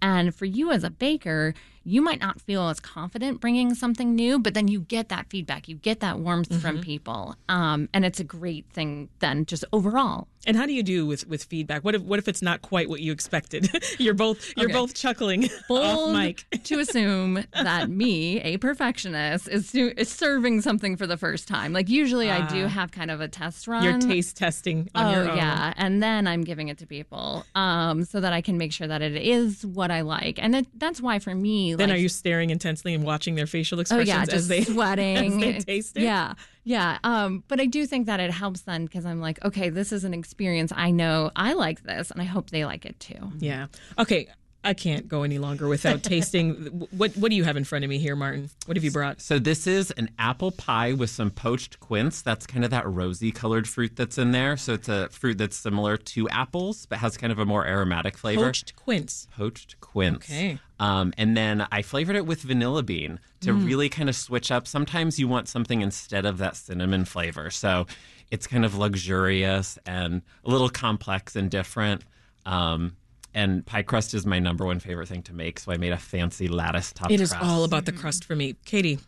And 0.00 0.34
for 0.34 0.44
you 0.44 0.70
as 0.70 0.84
a 0.84 0.90
baker, 0.90 1.54
you 1.88 2.02
might 2.02 2.20
not 2.20 2.40
feel 2.40 2.68
as 2.68 2.80
confident 2.80 3.40
bringing 3.40 3.74
something 3.74 4.14
new, 4.14 4.38
but 4.38 4.54
then 4.54 4.68
you 4.68 4.80
get 4.80 5.08
that 5.08 5.26
feedback, 5.30 5.68
you 5.68 5.76
get 5.76 6.00
that 6.00 6.18
warmth 6.18 6.48
Mm-hmm. 6.50 6.58
from 6.60 6.78
people, 6.80 7.34
um, 7.48 7.88
and 7.92 8.04
it's 8.04 8.20
a 8.20 8.24
great 8.24 8.66
thing. 8.70 9.08
Then, 9.20 9.44
just 9.46 9.64
overall, 9.72 10.28
And 10.46 10.56
how 10.56 10.66
do 10.66 10.72
you 10.72 10.82
do 10.82 11.06
with 11.06 11.26
with 11.26 11.44
feedback? 11.44 11.84
What 11.84 11.94
if 11.94 12.02
what 12.02 12.18
if 12.18 12.28
it's 12.28 12.42
not 12.42 12.62
quite 12.62 12.88
what 12.88 13.00
you 13.00 13.12
expected? 13.12 13.68
you're 13.98 14.14
both 14.14 14.38
you're 14.56 14.66
Okay. 14.70 14.72
both 14.80 14.94
chuckling 14.94 15.44
off 15.68 15.68
bold 15.68 16.16
mic. 16.16 16.44
to 16.64 16.78
assume 16.78 17.44
that 17.52 17.88
me, 17.88 18.40
a 18.42 18.56
perfectionist, 18.58 19.48
is, 19.48 19.74
is 19.74 20.08
serving 20.08 20.60
something 20.62 20.96
for 20.96 21.06
the 21.06 21.16
first 21.16 21.48
time. 21.48 21.72
Like 21.72 21.88
usually, 21.88 22.30
I 22.30 22.40
do 22.52 22.66
have 22.66 22.92
kind 22.92 23.10
of 23.10 23.20
a 23.20 23.28
test 23.28 23.66
run. 23.68 23.82
You're 23.82 23.98
taste 23.98 24.36
testing 24.36 24.88
on 24.94 25.06
Oh 25.06 25.12
your 25.12 25.30
own. 25.30 25.36
yeah, 25.36 25.74
and 25.76 26.02
then 26.02 26.26
I'm 26.26 26.44
giving 26.44 26.68
it 26.68 26.78
to 26.78 26.86
people, 26.86 27.44
um, 27.54 28.04
so 28.04 28.20
that 28.20 28.32
I 28.32 28.40
can 28.40 28.56
make 28.58 28.72
sure 28.72 28.86
that 28.86 29.02
it 29.02 29.16
is 29.16 29.66
what 29.66 29.90
I 29.90 30.00
like, 30.02 30.38
and 30.42 30.54
it, 30.56 30.66
that's 30.78 31.00
why 31.00 31.18
for 31.18 31.34
me, 31.34 31.74
Then 31.78 31.90
are 31.90 31.96
you 31.96 32.08
staring 32.08 32.50
intensely 32.50 32.94
and 32.94 33.04
watching 33.04 33.34
their 33.34 33.46
facial 33.46 33.80
expressions 33.80 34.10
Oh 34.10 34.12
yeah, 34.12 34.22
as 34.22 34.28
just 34.28 34.48
they 34.48 34.64
sweating. 34.64 35.42
as 35.44 35.64
they 35.66 35.72
taste 35.72 35.96
it? 35.96 36.02
Yeah, 36.02 36.34
yeah. 36.64 36.98
Um, 37.04 37.44
but 37.48 37.60
I 37.60 37.66
do 37.66 37.86
think 37.86 38.06
that 38.06 38.20
it 38.20 38.30
helps 38.30 38.62
then 38.62 38.84
because 38.84 39.06
I'm 39.06 39.20
like, 39.20 39.42
okay, 39.44 39.68
this 39.70 39.92
is 39.92 40.04
an 40.04 40.12
experience. 40.14 40.72
I 40.74 40.90
know 40.90 41.30
I 41.36 41.54
like 41.54 41.82
this, 41.84 42.10
and 42.10 42.20
I 42.20 42.24
hope 42.24 42.50
they 42.50 42.64
like 42.64 42.84
it 42.84 42.98
too. 43.00 43.32
Yeah. 43.38 43.66
Okay. 43.98 44.28
I 44.64 44.74
can't 44.74 45.08
go 45.08 45.22
any 45.22 45.38
longer 45.38 45.68
without 45.68 46.02
tasting. 46.02 46.86
What 46.90 47.16
What 47.16 47.30
do 47.30 47.36
you 47.36 47.44
have 47.44 47.56
in 47.56 47.64
front 47.64 47.84
of 47.84 47.88
me 47.88 47.98
here, 47.98 48.16
Martin? 48.16 48.50
What 48.66 48.76
have 48.76 48.84
you 48.84 48.90
brought? 48.90 49.20
So 49.20 49.38
this 49.38 49.66
is 49.66 49.90
an 49.92 50.10
apple 50.18 50.50
pie 50.50 50.92
with 50.92 51.10
some 51.10 51.30
poached 51.30 51.80
quince. 51.80 52.22
That's 52.22 52.46
kind 52.46 52.64
of 52.64 52.70
that 52.70 52.86
rosy 52.86 53.30
colored 53.30 53.68
fruit 53.68 53.96
that's 53.96 54.18
in 54.18 54.32
there. 54.32 54.56
So 54.56 54.74
it's 54.74 54.88
a 54.88 55.08
fruit 55.10 55.38
that's 55.38 55.56
similar 55.56 55.96
to 55.96 56.28
apples, 56.28 56.86
but 56.86 56.98
has 56.98 57.16
kind 57.16 57.32
of 57.32 57.38
a 57.38 57.46
more 57.46 57.66
aromatic 57.66 58.18
flavor. 58.18 58.46
Poached 58.46 58.74
quince. 58.76 59.28
Poached 59.36 59.80
quince. 59.80 60.24
Okay. 60.24 60.58
Um, 60.80 61.12
and 61.16 61.36
then 61.36 61.66
I 61.72 61.82
flavored 61.82 62.16
it 62.16 62.26
with 62.26 62.42
vanilla 62.42 62.82
bean 62.82 63.20
to 63.40 63.52
really 63.52 63.88
kind 63.88 64.08
of 64.08 64.16
switch 64.16 64.50
up. 64.50 64.66
Sometimes 64.66 65.18
you 65.18 65.28
want 65.28 65.48
something 65.48 65.80
instead 65.80 66.24
of 66.24 66.38
that 66.38 66.56
cinnamon 66.56 67.04
flavor. 67.04 67.50
So 67.50 67.86
it's 68.30 68.46
kind 68.46 68.64
of 68.64 68.76
luxurious 68.76 69.78
and 69.86 70.22
a 70.44 70.50
little 70.50 70.68
complex 70.68 71.34
and 71.36 71.50
different. 71.50 72.02
Um, 72.46 72.96
and 73.34 73.64
pie 73.66 73.82
crust 73.82 74.14
is 74.14 74.26
my 74.26 74.38
number 74.38 74.64
one 74.64 74.80
favorite 74.80 75.08
thing 75.08 75.22
to 75.24 75.34
make. 75.34 75.58
So 75.60 75.72
I 75.72 75.76
made 75.76 75.92
a 75.92 75.98
fancy 75.98 76.48
lattice 76.48 76.92
top 76.92 77.10
It 77.10 77.20
is 77.20 77.32
crust. 77.32 77.44
all 77.44 77.64
about 77.64 77.84
the 77.84 77.92
crust 77.92 78.24
for 78.24 78.34
me, 78.34 78.56
Katie. 78.64 78.98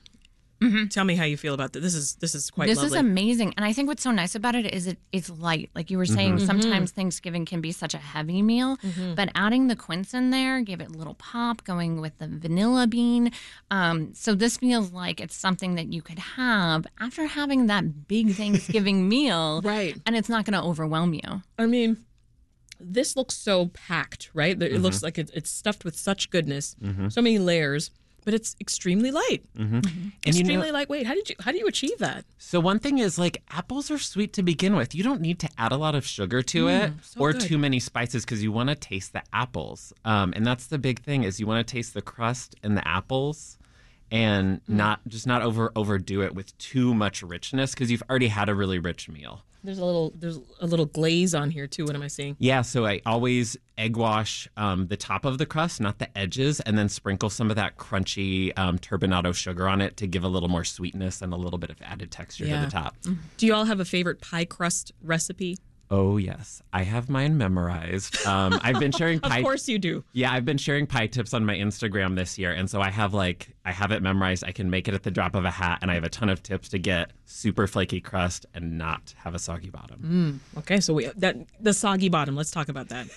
Mm-hmm. 0.61 0.89
Tell 0.89 1.05
me 1.05 1.15
how 1.15 1.25
you 1.25 1.39
feel 1.39 1.55
about 1.55 1.73
this. 1.73 1.83
This 1.83 1.95
is 1.95 2.15
this 2.17 2.35
is 2.35 2.51
quite 2.51 2.67
this 2.67 2.77
lovely. 2.77 2.99
is 2.99 3.01
amazing, 3.01 3.55
and 3.57 3.65
I 3.65 3.73
think 3.73 3.89
what's 3.89 4.03
so 4.03 4.11
nice 4.11 4.35
about 4.35 4.55
it 4.55 4.75
is 4.75 4.87
it 4.87 4.99
it's 5.11 5.31
light. 5.31 5.71
Like 5.75 5.91
you 5.91 5.97
were 5.97 6.05
mm-hmm. 6.05 6.15
saying, 6.15 6.37
mm-hmm. 6.37 6.47
sometimes 6.47 6.91
Thanksgiving 6.91 7.47
can 7.47 7.63
be 7.63 7.73
such 7.73 7.95
a 7.95 7.99
heavy 7.99 8.43
meal, 8.43 8.77
but 9.17 9.31
adding 9.35 9.69
the 9.69 9.77
quince 9.77 10.13
in 10.13 10.29
there 10.31 10.61
gave 10.61 10.83
it 10.83 10.89
a 10.89 10.99
little 10.99 11.15
pop. 11.15 11.65
Going 11.65 12.03
with 12.03 12.19
the 12.19 12.29
vanilla 12.29 12.87
bean, 12.87 13.33
um, 13.71 14.13
so 14.15 14.35
this 14.35 14.59
feels 14.59 14.93
like 14.93 15.19
it's 15.19 15.35
something 15.35 15.77
that 15.77 15.95
you 15.95 16.03
could 16.03 16.19
have 16.19 16.87
after 16.99 17.27
having 17.27 17.67
that 17.69 18.07
big 18.07 18.35
Thanksgiving 18.41 19.09
meal, 19.09 19.63
Right. 19.63 19.97
And 20.05 20.15
it's 20.15 20.29
not 20.29 20.45
going 20.45 20.61
to 20.61 20.67
overwhelm 20.67 21.15
you. 21.15 21.43
I 21.59 21.67
mean, 21.67 21.97
this 22.81 23.17
looks 23.17 23.37
so 23.37 23.67
packed, 23.69 24.31
right? 24.35 24.61
It 24.61 24.81
looks 24.81 24.99
mm-hmm. 24.99 25.05
like 25.05 25.19
it, 25.19 25.31
it's 25.35 25.51
stuffed 25.51 25.85
with 25.85 25.97
such 25.97 26.31
goodness, 26.31 26.77
mm-hmm. 26.83 27.09
so 27.09 27.21
many 27.23 27.39
layers, 27.39 27.91
but 28.25 28.35
it's 28.35 28.57
extremely 28.61 29.11
light, 29.11 29.43
mm-hmm. 29.57 29.77
And 29.77 30.35
you 30.35 30.41
extremely 30.41 30.69
know, 30.69 30.73
lightweight. 30.73 31.07
How 31.07 31.15
did 31.15 31.29
you 31.29 31.37
How 31.41 31.53
do 31.53 31.59
you 31.59 31.67
achieve 31.67 31.99
that? 31.99 32.25
so 32.39 32.61
one 32.61 32.79
thing 32.79 32.99
is 32.99 33.19
like 33.19 33.43
apples 33.51 33.91
are 33.91 33.99
sweet 33.99 34.33
to 34.35 34.43
begin 34.43 34.77
with. 34.77 34.95
You 34.95 35.03
don't 35.03 35.21
need 35.21 35.39
to 35.41 35.49
add 35.59 35.73
a 35.73 35.77
lot 35.77 35.95
of 35.95 36.07
sugar 36.07 36.43
to 36.43 36.67
mm, 36.67 36.85
it 36.85 36.93
so 37.03 37.21
or 37.21 37.33
good. 37.33 37.43
too 37.43 37.59
many 37.59 37.81
spices 37.81 38.25
because 38.25 38.43
you 38.43 38.53
want 38.53 38.69
to 38.69 38.75
taste 38.75 39.13
the 39.13 39.23
apples. 39.33 39.93
Um, 40.05 40.33
and 40.37 40.47
that's 40.47 40.67
the 40.67 40.79
big 40.79 41.01
thing 41.01 41.23
is 41.23 41.41
you 41.41 41.47
want 41.47 41.67
to 41.67 41.71
taste 41.71 41.95
the 41.95 42.03
crust 42.03 42.57
and 42.63 42.77
the 42.77 42.87
apples. 42.87 43.57
And 44.11 44.61
not 44.69 45.01
just 45.09 45.27
not 45.27 45.43
over 45.43 45.71
overdo 45.77 46.23
it 46.23 46.35
with 46.35 46.57
too 46.59 46.95
much 46.95 47.23
richness 47.23 47.73
because 47.73 47.91
you've 47.91 48.03
already 48.11 48.29
had 48.29 48.49
a 48.49 48.55
really 48.55 48.79
rich 48.79 49.09
meal. 49.09 49.43
There's 49.63 49.79
a 49.79 49.85
little 49.85 50.13
there's 50.17 50.39
a 50.61 50.67
little 50.67 50.87
glaze 50.87 51.35
on 51.35 51.51
here 51.51 51.67
too. 51.67 51.85
What 51.85 51.95
am 51.95 52.01
I 52.01 52.09
seeing? 52.09 52.35
Yeah, 52.39 52.63
so 52.63 52.87
I 52.87 53.03
always 53.05 53.59
egg 53.77 53.95
wash 53.97 54.49
um, 54.57 54.87
the 54.87 54.97
top 54.97 55.27
of 55.27 55.37
the 55.37 55.45
crust, 55.45 55.81
not 55.83 55.99
the 55.99 56.17
edges, 56.17 56.61
and 56.61 56.79
then 56.79 56.89
sprinkle 56.89 57.29
some 57.29 57.51
of 57.51 57.57
that 57.57 57.77
crunchy 57.77 58.59
um, 58.59 58.79
turbinado 58.79 59.35
sugar 59.35 59.69
on 59.69 59.83
it 59.83 59.99
to 59.99 60.07
give 60.07 60.25
a 60.25 60.29
little 60.29 60.49
more 60.49 60.65
sweetness 60.65 61.21
and 61.21 61.35
a 61.35 61.37
little 61.37 61.59
bit 61.59 61.69
of 61.69 61.77
added 61.83 62.11
texture 62.11 62.47
Yeah. 62.47 62.61
to 62.61 62.67
the 62.67 62.73
top. 62.73 62.97
Do 63.37 63.47
you 63.47 63.53
all 63.55 63.67
have 63.67 63.81
a 63.81 63.85
favorite 63.85 64.23
pie 64.23 64.47
crust 64.47 64.93
recipe? 65.03 65.59
Oh 65.93 66.19
yes, 66.19 66.63
I 66.73 66.85
have 66.85 67.09
mine 67.09 67.37
memorized. 67.37 68.25
Um, 68.25 68.61
I've 68.63 68.79
been 68.79 68.93
sharing 68.93 69.19
Pie 69.21 69.39
Of 69.39 69.43
course 69.43 69.69
you 69.69 69.79
do. 69.79 70.05
Yeah, 70.13 70.33
I've 70.33 70.45
been 70.45 70.57
sharing 70.59 70.87
pie 70.87 71.09
tips 71.09 71.35
on 71.35 71.45
my 71.45 71.57
Instagram 71.57 72.15
this 72.15 72.39
year, 72.39 72.53
and 72.53 72.71
so 72.71 72.81
I 72.81 72.91
have 72.91 73.13
like 73.13 73.49
I 73.65 73.73
have 73.73 73.91
it 73.91 74.01
memorized. 74.01 74.45
I 74.45 74.53
can 74.53 74.71
make 74.71 74.87
it 74.87 74.95
at 74.95 75.03
the 75.03 75.11
drop 75.11 75.35
of 75.35 75.45
a 75.45 75.51
hat, 75.51 75.81
and 75.83 75.91
I 75.91 75.95
have 75.95 76.05
a 76.05 76.09
ton 76.09 76.29
of 76.29 76.43
tips 76.45 76.69
to 76.71 76.79
get 76.79 77.11
super 77.25 77.67
flaky 77.67 78.01
crust 78.01 78.47
and 78.55 78.79
not 78.79 79.15
have 79.17 79.35
a 79.35 79.39
soggy 79.39 79.71
bottom. 79.71 80.41
Okay, 80.59 80.79
so 80.79 80.95
we 80.95 81.07
that 81.17 81.37
the 81.59 81.75
soggy 81.75 82.09
bottom. 82.09 82.37
Let's 82.37 82.53
talk 82.53 82.69
about 82.69 82.89
that. 82.91 83.09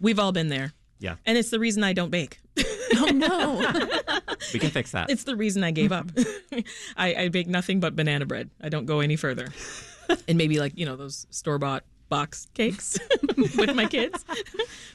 We've 0.00 0.18
all 0.18 0.32
been 0.32 0.48
there, 0.48 0.74
Yeah, 0.98 1.16
and 1.24 1.38
it's 1.38 1.48
the 1.50 1.58
reason 1.58 1.84
I 1.84 1.94
don't 1.94 2.10
bake. 2.10 2.38
Oh 3.00 3.06
no. 3.06 3.58
we 4.52 4.58
can 4.60 4.70
fix 4.70 4.92
that. 4.92 5.08
It's 5.10 5.24
the 5.24 5.36
reason 5.36 5.64
I 5.64 5.70
gave 5.70 5.92
up. 5.92 6.10
I, 6.96 7.14
I 7.14 7.28
bake 7.28 7.46
nothing 7.46 7.80
but 7.80 7.96
banana 7.96 8.26
bread. 8.26 8.50
I 8.60 8.68
don't 8.68 8.86
go 8.86 9.00
any 9.00 9.16
further. 9.16 9.48
And 10.28 10.38
maybe 10.38 10.58
like, 10.58 10.72
you 10.76 10.86
know, 10.86 10.96
those 10.96 11.26
store 11.30 11.58
bought 11.58 11.84
box 12.08 12.46
cakes 12.54 12.98
with 13.36 13.74
my 13.74 13.86
kids. 13.86 14.24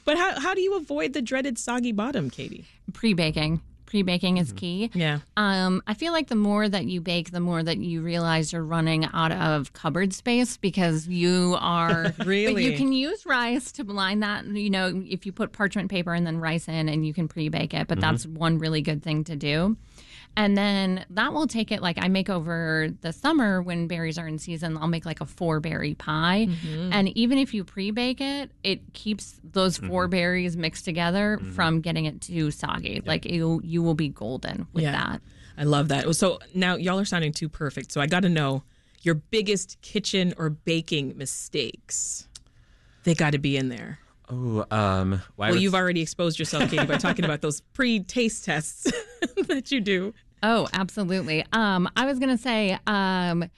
but 0.04 0.16
how, 0.16 0.40
how 0.40 0.54
do 0.54 0.60
you 0.60 0.76
avoid 0.76 1.12
the 1.12 1.22
dreaded 1.22 1.58
soggy 1.58 1.92
bottom, 1.92 2.30
Katie? 2.30 2.66
Pre-baking. 2.92 3.60
Pre-baking 3.86 4.38
is 4.38 4.52
key. 4.52 4.90
Yeah. 4.92 5.20
Um, 5.36 5.80
I 5.86 5.94
feel 5.94 6.12
like 6.12 6.26
the 6.26 6.34
more 6.34 6.68
that 6.68 6.86
you 6.86 7.00
bake, 7.00 7.30
the 7.30 7.38
more 7.38 7.62
that 7.62 7.78
you 7.78 8.02
realize 8.02 8.52
you're 8.52 8.64
running 8.64 9.04
out 9.12 9.30
of 9.30 9.72
cupboard 9.72 10.12
space 10.12 10.56
because 10.56 11.06
you 11.06 11.56
are 11.60 12.12
Really? 12.24 12.54
But 12.54 12.62
you 12.64 12.76
can 12.76 12.92
use 12.92 13.24
rice 13.24 13.70
to 13.72 13.84
blind 13.84 14.24
that. 14.24 14.46
You 14.46 14.70
know, 14.70 15.04
if 15.06 15.26
you 15.26 15.32
put 15.32 15.52
parchment 15.52 15.90
paper 15.90 16.12
and 16.12 16.26
then 16.26 16.38
rice 16.40 16.66
in, 16.66 16.88
and 16.88 17.06
you 17.06 17.14
can 17.14 17.28
pre-bake 17.28 17.72
it. 17.72 17.86
But 17.86 18.00
that's 18.00 18.26
one 18.26 18.58
really 18.58 18.82
good 18.82 19.02
thing 19.02 19.22
to 19.24 19.36
do. 19.36 19.76
And 20.36 20.56
then 20.56 21.04
that 21.10 21.32
will 21.32 21.46
take 21.46 21.70
it 21.70 21.80
like 21.80 21.96
I 22.00 22.08
make 22.08 22.28
over 22.28 22.88
the 23.02 23.12
summer 23.12 23.62
when 23.62 23.86
berries 23.86 24.18
are 24.18 24.26
in 24.26 24.38
season, 24.38 24.76
I'll 24.76 24.88
make 24.88 25.06
like 25.06 25.20
a 25.20 25.26
four 25.26 25.60
berry 25.60 25.94
pie. 25.94 26.48
Mm-hmm. 26.48 26.92
And 26.92 27.08
even 27.16 27.38
if 27.38 27.54
you 27.54 27.64
pre 27.64 27.90
bake 27.90 28.20
it, 28.20 28.50
it 28.62 28.92
keeps 28.94 29.40
those 29.44 29.76
4 29.78 30.04
mm-hmm. 30.04 30.10
berries 30.10 30.56
mixed 30.56 30.84
together 30.84 31.38
mm-hmm. 31.40 31.52
from 31.52 31.80
getting 31.80 32.06
it 32.06 32.20
too 32.20 32.50
soggy. 32.50 33.02
Like 33.04 33.24
you 33.24 33.60
you 33.64 33.82
will 33.82 33.94
be 33.94 34.08
golden 34.08 34.66
with 34.72 34.84
Yeah. 34.84 34.92
that. 34.92 35.20
I 35.56 35.64
love 35.64 35.88
that. 35.88 36.12
So 36.16 36.40
now 36.52 36.74
y'all 36.76 36.98
are 36.98 37.04
sounding 37.04 37.32
too 37.32 37.48
perfect. 37.48 37.92
So 37.92 38.00
I 38.00 38.06
got 38.06 38.20
to 38.24 38.28
know 38.28 38.64
your 39.02 39.14
biggest 39.14 39.80
kitchen 39.82 40.34
or 40.36 40.50
baking 40.50 41.16
mistakes. 41.16 42.26
They 43.04 43.14
got 43.14 43.30
to 43.32 43.38
be 43.38 43.56
in 43.56 43.68
there. 43.68 43.98
oh, 44.30 44.64
um, 44.70 45.22
why 45.36 45.48
Well, 45.48 45.52
would- 45.52 45.62
you've 45.62 45.74
already 45.74 46.00
exposed 46.00 46.38
yourself, 46.38 46.70
Katie, 46.70 46.86
by 46.86 46.96
talking 46.96 47.24
about 47.24 47.42
those 47.42 47.60
pre-taste 47.60 48.44
tests 48.46 48.90
that 49.46 49.70
you 49.70 49.80
do. 49.80 50.14
Oh, 50.44 50.68
absolutely. 50.74 51.42
Um, 51.54 51.88
I 51.96 52.04
was 52.04 52.18
gonna 52.18 52.36
say, 52.36 52.78
um, 52.86 53.48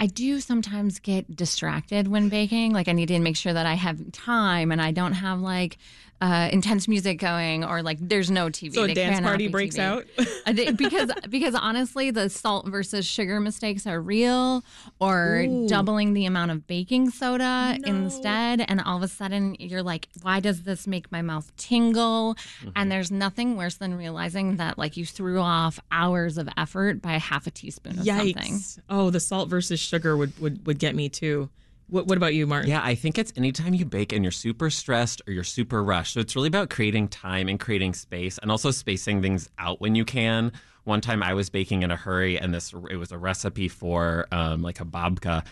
I 0.00 0.06
do 0.06 0.40
sometimes 0.40 0.98
get 0.98 1.36
distracted 1.36 2.08
when 2.08 2.28
baking. 2.28 2.72
Like 2.72 2.88
I 2.88 2.92
need 2.92 3.06
to 3.06 3.18
make 3.20 3.36
sure 3.36 3.52
that 3.52 3.64
I 3.64 3.74
have 3.74 4.10
time 4.10 4.72
and 4.72 4.82
I 4.82 4.90
don't 4.90 5.12
have 5.12 5.38
like 5.38 5.78
uh, 6.22 6.48
intense 6.52 6.86
music 6.86 7.18
going 7.18 7.64
or 7.64 7.82
like 7.82 7.98
there's 8.00 8.30
no 8.30 8.46
TV. 8.46 8.72
So 8.72 8.84
a 8.84 8.86
They 8.86 8.94
dance 8.94 9.20
party 9.20 9.48
breaks 9.48 9.76
TV. 9.76 9.80
out. 9.80 10.04
I 10.46 10.70
because 10.70 11.10
because 11.28 11.56
honestly, 11.56 12.12
the 12.12 12.30
salt 12.30 12.68
versus 12.68 13.04
sugar 13.04 13.40
mistakes 13.40 13.88
are 13.88 14.00
real, 14.00 14.62
or 15.00 15.44
doubling 15.66 16.14
the 16.14 16.24
amount 16.26 16.52
of 16.52 16.68
baking 16.68 17.10
soda 17.10 17.76
instead, 17.84 18.64
and 18.68 18.80
all 18.80 18.96
of 18.98 19.02
a 19.02 19.08
sudden 19.08 19.56
you're 19.58 19.82
like, 19.82 20.08
why 20.22 20.38
does 20.38 20.62
this 20.62 20.86
make 20.86 21.10
my 21.10 21.22
mouth 21.22 21.50
tingle? 21.56 22.36
And 22.76 22.90
there's 22.90 23.10
nothing 23.10 23.56
worse 23.56 23.74
than 23.74 23.94
realizing 23.94 24.58
that 24.58 24.78
like 24.78 24.96
you 24.96 25.04
threw 25.04 25.40
off 25.40 25.80
hours 25.90 26.38
of 26.38 26.48
effort 26.56 27.02
by 27.02 27.14
a 27.14 27.18
half 27.18 27.48
a 27.48 27.50
teaspoon 27.50 27.98
of 27.98 28.06
something. 28.34 28.60
Oh, 28.88 29.10
the 29.10 29.18
salt 29.20 29.48
versus 29.48 29.80
sugar 29.80 30.16
would 30.16 30.38
would, 30.38 30.64
would 30.68 30.78
get 30.78 30.94
me 30.94 31.08
too. 31.08 31.50
What, 31.92 32.06
what 32.06 32.16
about 32.16 32.32
you, 32.32 32.46
Martin? 32.46 32.70
Yeah, 32.70 32.80
I 32.82 32.94
think 32.94 33.18
it's 33.18 33.34
anytime 33.36 33.74
you 33.74 33.84
bake 33.84 34.14
and 34.14 34.24
you're 34.24 34.30
super 34.30 34.70
stressed 34.70 35.20
or 35.26 35.34
you're 35.34 35.44
super 35.44 35.84
rushed. 35.84 36.14
So 36.14 36.20
it's 36.20 36.34
really 36.34 36.48
about 36.48 36.70
creating 36.70 37.08
time 37.08 37.50
and 37.50 37.60
creating 37.60 37.92
space 37.92 38.38
and 38.38 38.50
also 38.50 38.70
spacing 38.70 39.20
things 39.20 39.50
out 39.58 39.78
when 39.78 39.94
you 39.94 40.06
can. 40.06 40.52
One 40.84 41.02
time 41.02 41.22
I 41.22 41.34
was 41.34 41.50
baking 41.50 41.82
in 41.82 41.90
a 41.90 41.96
hurry 41.96 42.38
and 42.38 42.54
this 42.54 42.72
it 42.88 42.96
was 42.96 43.12
a 43.12 43.18
recipe 43.18 43.68
for 43.68 44.26
um, 44.32 44.62
like 44.62 44.80
a 44.80 44.86
babka, 44.86 45.44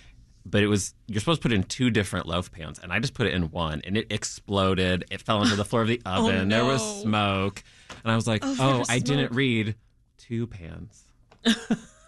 but 0.46 0.62
it 0.62 0.66
was 0.68 0.94
you're 1.08 1.20
supposed 1.20 1.42
to 1.42 1.46
put 1.46 1.52
it 1.52 1.56
in 1.56 1.64
two 1.64 1.90
different 1.90 2.24
loaf 2.24 2.50
pans 2.50 2.78
and 2.78 2.90
I 2.90 3.00
just 3.00 3.12
put 3.12 3.26
it 3.26 3.34
in 3.34 3.50
one 3.50 3.82
and 3.84 3.98
it 3.98 4.06
exploded. 4.10 5.04
It 5.10 5.20
fell 5.20 5.40
onto 5.40 5.56
the 5.56 5.64
floor 5.66 5.82
of 5.82 5.88
the 5.88 6.00
oven. 6.06 6.36
oh, 6.36 6.44
no. 6.44 6.56
There 6.56 6.64
was 6.64 7.02
smoke. 7.02 7.62
And 8.02 8.10
I 8.10 8.16
was 8.16 8.26
like, 8.26 8.42
Oh, 8.46 8.56
"Oh, 8.58 8.84
I 8.88 8.98
didn't 8.98 9.32
read 9.32 9.74
two 10.16 10.46
pans." 10.46 11.04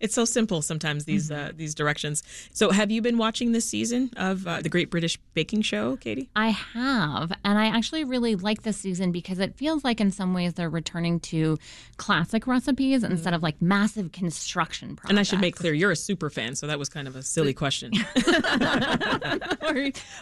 It's 0.00 0.14
so 0.14 0.24
simple 0.24 0.62
sometimes 0.62 1.04
these 1.04 1.30
Mm-hmm. 1.30 1.48
uh, 1.48 1.52
these 1.56 1.74
directions. 1.74 2.22
So, 2.52 2.70
have 2.70 2.90
you 2.90 3.02
been 3.02 3.18
watching 3.18 3.52
this 3.52 3.64
season 3.68 4.10
of 4.16 4.46
uh, 4.46 4.60
the 4.62 4.68
Great 4.68 4.90
British 4.90 5.18
Baking 5.34 5.62
Show, 5.62 5.96
Katie? 5.96 6.28
I 6.36 6.48
have, 6.50 7.32
and 7.44 7.58
I 7.58 7.66
actually 7.66 8.04
really 8.04 8.34
like 8.36 8.62
this 8.62 8.76
season 8.76 9.12
because 9.12 9.38
it 9.40 9.56
feels 9.56 9.84
like 9.84 10.00
in 10.00 10.10
some 10.10 10.32
ways 10.34 10.54
they're 10.54 10.70
returning 10.70 11.18
to 11.20 11.58
classic 11.96 12.46
recipes 12.46 13.02
instead 13.02 13.34
of 13.34 13.42
like 13.42 13.60
massive 13.60 14.12
construction 14.12 14.96
projects. 14.96 15.10
And 15.10 15.18
I 15.18 15.22
should 15.22 15.40
make 15.40 15.56
clear 15.56 15.72
you're 15.74 15.90
a 15.90 15.96
super 15.96 16.30
fan, 16.30 16.54
so 16.54 16.66
that 16.66 16.78
was 16.78 16.88
kind 16.88 17.08
of 17.08 17.16
a 17.16 17.22
silly 17.22 17.52
question. 17.62 17.92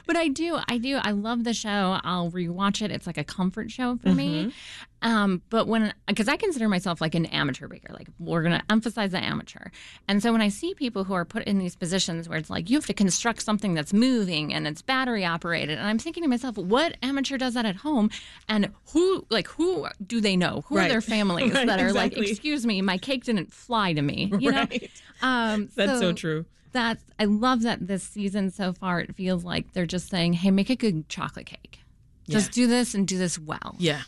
But 0.07 0.17
I 0.17 0.29
do, 0.29 0.59
I 0.69 0.79
do, 0.79 0.99
I 1.03 1.11
love 1.13 1.45
the 1.45 1.55
show. 1.55 1.99
I'll 2.03 2.31
rewatch 2.31 2.83
it. 2.83 2.91
It's 2.91 3.07
like 3.07 3.19
a 3.19 3.25
comfort 3.25 3.71
show 3.71 3.97
for 3.97 4.11
me. 4.15 4.53
Um, 5.03 5.43
but 5.51 5.69
when, 5.69 5.93
because 6.09 6.27
I 6.27 6.37
consider 6.37 6.69
myself 6.69 7.01
like 7.01 7.15
an 7.15 7.27
amateur 7.27 7.69
baker, 7.69 7.93
like 7.93 8.09
we're 8.19 8.43
going 8.43 8.59
to 8.59 8.65
emphasize 8.71 9.13
the 9.13 9.23
amateur. 9.23 9.69
And 10.09 10.23
so 10.23 10.33
when 10.33 10.41
I 10.41 10.49
see 10.49 10.75
people 10.75 11.05
who 11.05 11.13
are 11.15 11.25
put 11.25 11.45
in 11.45 11.59
these 11.59 11.77
positions 11.77 12.29
where 12.29 12.39
it's 12.39 12.49
like 12.51 12.71
you 12.71 12.77
have 12.79 12.87
to 12.87 12.95
construct 12.95 13.43
something 13.43 13.75
that's 13.75 13.93
moving 13.93 14.55
and 14.55 14.67
it's 14.67 14.81
battery 14.83 15.25
operated, 15.25 15.79
and 15.79 15.87
I'm 15.87 15.99
thinking 15.99 16.23
to 16.23 16.29
myself, 16.29 16.57
what 16.57 16.97
amateur 17.03 17.37
does 17.37 17.55
that 17.55 17.67
at 17.67 17.77
home? 17.77 18.11
And 18.49 18.71
who, 18.93 19.27
like, 19.31 19.49
who 19.49 19.87
do 20.05 20.21
they 20.21 20.37
know? 20.37 20.65
Who 20.69 20.77
Right. 20.77 20.87
are 20.87 20.89
their 20.89 21.01
families 21.17 21.53
Right, 21.55 21.67
that 21.67 21.79
are 21.79 21.89
exactly. 21.89 22.21
like, 22.23 22.31
excuse 22.31 22.65
me, 22.67 22.81
my 22.83 22.97
cake 22.99 23.25
didn't 23.25 23.53
fly 23.53 23.93
to 23.93 24.03
me, 24.03 24.33
you 24.39 24.51
know? 24.51 24.67
Um, 25.21 25.69
That's 25.77 25.99
so 26.01 26.13
true. 26.15 26.47
that's 26.73 27.05
I 27.19 27.25
love 27.25 27.63
that 27.63 27.87
this 27.87 28.03
season 28.03 28.51
so 28.51 28.73
far 28.73 29.01
it 29.01 29.15
feels 29.17 29.45
like 29.45 29.73
they're 29.73 29.87
just 29.87 30.11
saying, 30.11 30.35
"Hey, 30.35 30.51
make 30.51 30.69
a 30.69 30.77
good 30.77 31.09
chocolate 31.09 31.47
cake. 31.47 31.81
Just 32.29 32.53
do 32.53 32.67
this 32.67 32.93
and 32.95 33.07
do 33.09 33.17
this 33.17 33.39
well." 33.39 33.77
Yeah, 33.79 34.03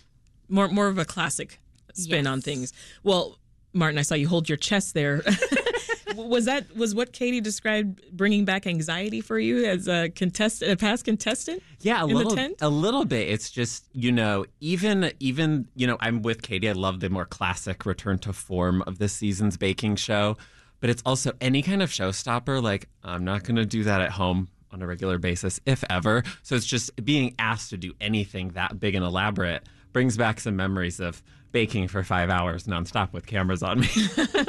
more 0.48 0.68
more 0.68 0.88
of 0.88 0.98
a 0.98 1.04
classic 1.04 1.60
spin 1.94 2.26
on 2.26 2.40
things. 2.40 2.72
Well, 3.02 3.38
Martin, 3.72 3.98
I 3.98 4.02
saw 4.02 4.14
you 4.14 4.28
hold 4.28 4.48
your 4.48 4.58
chest 4.58 4.94
there. 4.94 5.22
was 6.16 6.46
that 6.46 6.74
was 6.76 6.94
what 6.94 7.12
Katie 7.12 7.40
described 7.40 8.02
bringing 8.12 8.44
back 8.44 8.66
anxiety 8.66 9.20
for 9.20 9.38
you 9.38 9.64
as 9.64 9.88
a 9.88 10.10
contestant, 10.10 10.72
a 10.72 10.76
past 10.76 11.04
contestant? 11.04 11.62
Yeah, 11.80 12.02
a 12.02 12.06
little, 12.06 12.34
tent? 12.34 12.56
a 12.60 12.68
little 12.68 13.04
bit. 13.04 13.28
It's 13.28 13.50
just 13.50 13.86
you 13.92 14.12
know, 14.12 14.46
even 14.60 15.12
even 15.20 15.68
you 15.74 15.86
know, 15.86 15.96
I'm 16.00 16.22
with 16.22 16.42
Katie. 16.42 16.68
I 16.68 16.72
love 16.72 17.00
the 17.00 17.10
more 17.10 17.26
classic 17.26 17.86
return 17.86 18.18
to 18.20 18.32
form 18.32 18.82
of 18.86 18.98
this 18.98 19.12
season's 19.12 19.56
baking 19.56 19.96
show, 19.96 20.36
but 20.80 20.90
it's 20.90 21.02
also 21.04 21.32
any 21.40 21.62
kind 21.62 21.82
of 21.82 21.90
showstopper. 21.90 22.62
Like 22.62 22.88
I'm 23.02 23.24
not 23.24 23.44
going 23.44 23.56
to 23.56 23.66
do 23.66 23.84
that 23.84 24.00
at 24.00 24.10
home 24.10 24.48
on 24.70 24.82
a 24.82 24.86
regular 24.86 25.18
basis, 25.18 25.60
if 25.66 25.84
ever. 25.88 26.22
So 26.42 26.54
it's 26.54 26.66
just 26.66 27.02
being 27.04 27.34
asked 27.38 27.70
to 27.70 27.76
do 27.76 27.94
anything 28.00 28.50
that 28.50 28.78
big 28.78 28.94
and 28.94 29.04
elaborate 29.04 29.66
brings 29.98 30.16
back 30.16 30.38
some 30.38 30.54
memories 30.54 31.00
of 31.00 31.20
baking 31.50 31.88
for 31.88 32.04
five 32.04 32.30
hours 32.30 32.68
nonstop 32.68 33.12
with 33.12 33.26
cameras 33.26 33.64
on 33.64 33.80
me. 33.80 33.88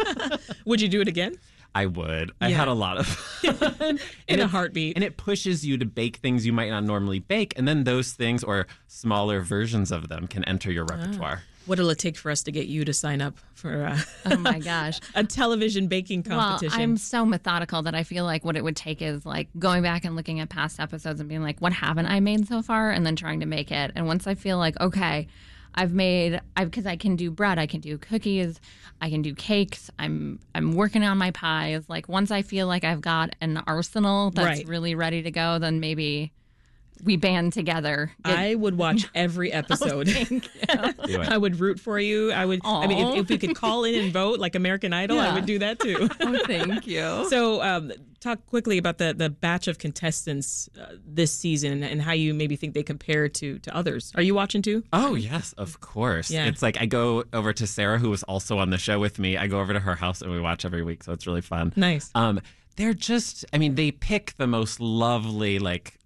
Would 0.66 0.80
you 0.80 0.88
do 0.88 1.02
it 1.02 1.08
again 1.08 1.40
I 1.74 1.88
would. 1.88 2.32
I 2.40 2.52
had 2.52 2.68
a 2.68 2.74
lot 2.74 3.00
of 3.00 3.08
fun. 3.08 4.00
in 4.28 4.40
a 4.42 4.46
heartbeat? 4.46 4.96
and 4.96 5.04
it 5.04 5.18
pushes 5.18 5.66
you 5.66 5.80
to 5.80 5.86
bake 5.86 6.18
things 6.18 6.46
you 6.46 6.54
might 6.54 6.70
not 6.70 6.84
normally 6.84 7.18
bake 7.18 7.56
and 7.58 7.68
then 7.68 7.84
those 7.84 8.12
things 8.12 8.44
or 8.44 8.68
smaller 8.86 9.42
versions 9.42 9.92
of 9.92 10.08
them 10.08 10.28
can 10.28 10.44
enter 10.44 10.72
your 10.72 10.86
ah. 10.92 10.96
repertoire 10.96 11.42
What'll 11.66 11.90
it 11.92 12.00
take 12.00 12.18
for 12.18 12.32
us 12.32 12.44
to 12.44 12.52
get 12.52 12.68
you 12.68 12.84
to 12.86 12.94
sign 12.94 13.22
up 13.22 13.38
for 13.54 13.86
uh, 13.86 14.00
Oh 14.26 14.38
my 14.38 14.60
gosh. 14.60 15.00
a 15.16 15.24
television 15.24 15.88
baking 15.88 16.24
competition. 16.24 16.78
Well? 16.78 16.82
I'm 16.84 16.98
so 16.98 17.26
methodical 17.26 17.84
that 17.84 17.94
I 17.94 18.04
feel 18.04 18.26
like 18.26 18.44
what 18.44 18.56
it 18.58 18.64
would 18.64 18.76
take 18.76 19.02
is 19.02 19.26
like 19.26 19.50
going 19.60 19.84
back 19.84 20.04
and 20.06 20.16
looking 20.16 20.40
at 20.40 20.50
past 20.50 20.80
episodes 20.80 21.20
and 21.20 21.30
being 21.30 21.44
like, 21.44 21.60
what 21.60 21.74
haven't 21.74 22.08
I 22.08 22.20
made 22.22 22.48
so 22.48 22.62
far? 22.62 22.90
And 22.92 23.06
then 23.06 23.16
trying 23.16 23.42
to 23.42 23.46
make 23.46 23.72
it. 23.72 23.92
And 23.96 24.08
once 24.08 24.26
I 24.26 24.34
feel 24.36 24.58
like, 24.58 24.80
okay, 24.80 25.28
I've 25.76 25.94
made, 25.94 26.42
I 26.58 26.66
because 26.66 26.88
I 26.88 26.96
can 26.96 27.16
do 27.16 27.30
bread, 27.30 27.60
I 27.60 27.68
can 27.68 27.80
do 27.80 28.00
cookies, 28.00 28.60
I 29.02 29.10
can 29.12 29.22
do 29.22 29.36
cakes. 29.36 29.92
I'm 30.00 30.40
I'm 30.56 30.74
working 30.74 31.04
on 31.04 31.20
my 31.20 31.30
pies. 31.30 31.84
Like 31.88 32.10
once 32.10 32.32
I 32.32 32.42
feel 32.42 32.66
like 32.66 32.84
I've 32.84 33.02
got 33.02 33.36
an 33.40 33.62
arsenal 33.68 34.32
that's 34.32 34.60
Right. 34.60 34.68
really 34.68 34.96
ready 34.96 35.22
to 35.22 35.30
go, 35.30 35.60
then 35.60 35.80
maybe 35.80 36.32
we 37.04 37.18
band 37.18 37.54
together. 37.54 38.12
Get- 38.24 38.38
I 38.38 38.56
would 38.56 38.78
watch 38.78 39.08
every 39.16 39.52
episode. 39.52 40.10
Thank 40.10 40.50
you. 41.08 41.20
I 41.22 41.38
would 41.38 41.60
root 41.60 41.80
for 41.80 42.00
you. 42.00 42.32
I 42.32 42.46
would. 42.46 42.62
I 42.64 42.88
mean, 42.88 42.98
if, 43.00 43.24
if 43.24 43.30
we 43.30 43.38
could 43.38 43.56
call 43.56 43.84
in 43.84 43.96
and 43.96 44.14
vote 44.14 44.40
like 44.40 44.56
American 44.56 44.94
Idol, 44.94 45.20
I 45.20 45.34
would 45.34 45.46
do 45.46 45.60
that 45.60 45.80
too. 45.80 46.10
oh, 46.20 46.44
thank 46.46 46.88
you. 46.88 47.26
so, 47.30 47.62
um, 47.62 47.92
talk 48.20 48.46
quickly 48.48 48.78
about 48.78 48.98
the 48.98 49.14
the 49.14 49.30
batch 49.30 49.68
of 49.68 49.78
contestants 49.78 50.70
uh, 50.80 50.96
this 51.06 51.32
season 51.32 51.84
and 51.84 52.02
how 52.02 52.12
you 52.12 52.34
maybe 52.34 52.56
think 52.56 52.74
they 52.74 52.84
compare 52.84 53.30
to 53.30 53.60
to 53.60 53.76
others. 53.76 54.12
Are 54.16 54.22
you 54.22 54.36
watching 54.36 54.62
too? 54.62 54.84
Oh 54.94 55.16
yes, 55.16 55.54
of 55.54 55.80
course. 55.80 56.30
Yeah. 56.30 56.46
It's 56.46 56.62
like 56.62 56.80
I 56.80 56.86
go 56.86 57.24
over 57.34 57.54
to 57.54 57.68
Sarah, 57.68 57.98
who 57.98 58.10
was 58.10 58.24
also 58.24 58.58
on 58.58 58.70
the 58.70 58.78
show 58.78 59.00
with 59.00 59.20
me. 59.20 59.38
I 59.38 59.48
go 59.48 59.60
over 59.60 59.74
to 59.74 59.80
her 59.80 59.96
house 59.96 60.22
and 60.22 60.32
we 60.32 60.40
watch 60.40 60.66
every 60.66 60.84
week, 60.84 61.04
so 61.04 61.14
it's 61.14 61.28
really 61.28 61.42
fun. 61.42 61.74
Nice. 61.76 62.12
Um, 62.16 62.42
they're 62.80 62.94
just, 62.94 63.44
I 63.52 63.58
mean, 63.58 63.76
they 63.76 63.92
pick 63.92 64.36
the 64.38 64.48
most 64.48 64.80
lovely, 64.80 65.60
like 65.60 65.99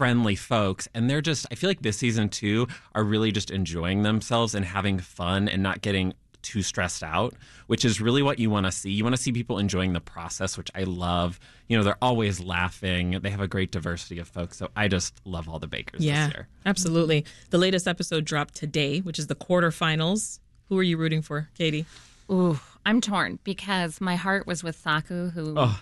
friendly 0.00 0.34
folks, 0.34 0.88
and 0.94 1.10
they're 1.10 1.20
just. 1.20 1.46
I 1.50 1.54
feel 1.56 1.68
like 1.68 1.82
this 1.82 1.98
season 1.98 2.30
too 2.30 2.66
are 2.94 3.04
really 3.04 3.30
just 3.32 3.50
enjoying 3.50 4.02
themselves 4.02 4.54
and 4.54 4.64
having 4.64 4.98
fun 4.98 5.46
and 5.46 5.62
not 5.62 5.82
getting 5.82 6.14
too 6.40 6.62
stressed 6.62 7.02
out, 7.02 7.34
which 7.66 7.84
is 7.84 8.00
really 8.00 8.22
what 8.22 8.38
you 8.38 8.48
want 8.48 8.64
to 8.64 8.72
see. 8.72 8.90
You 8.90 9.04
want 9.04 9.14
to 9.14 9.20
see 9.20 9.30
people 9.30 9.58
enjoying 9.58 9.92
the 9.92 10.00
process, 10.00 10.56
which 10.56 10.70
I 10.74 10.84
love. 10.84 11.38
You 11.68 11.76
know, 11.76 11.84
they're 11.84 11.98
always 12.00 12.40
laughing. 12.40 13.18
They 13.20 13.28
have 13.28 13.42
a 13.42 13.46
great 13.46 13.72
diversity 13.72 14.18
of 14.18 14.26
folks, 14.26 14.56
so 14.56 14.70
I 14.74 14.88
just 14.88 15.20
love 15.26 15.50
all 15.50 15.58
the 15.58 15.66
bakers 15.66 16.02
Yeah, 16.02 16.28
this 16.28 16.34
year. 16.34 16.48
absolutely. 16.64 17.26
The 17.50 17.58
latest 17.58 17.86
episode 17.86 18.24
dropped 18.24 18.54
today, 18.54 19.00
which 19.00 19.18
is 19.18 19.26
the 19.26 19.34
quarterfinals. 19.34 20.38
Who 20.70 20.78
are 20.78 20.82
you 20.82 20.96
rooting 20.96 21.20
for, 21.20 21.50
Katie? 21.58 21.84
Ooh, 22.32 22.58
I'm 22.86 23.02
torn 23.02 23.38
because 23.44 24.00
my 24.00 24.16
heart 24.16 24.46
was 24.46 24.62
with 24.64 24.76
Saku, 24.76 25.28
who. 25.28 25.52
Oh. 25.58 25.78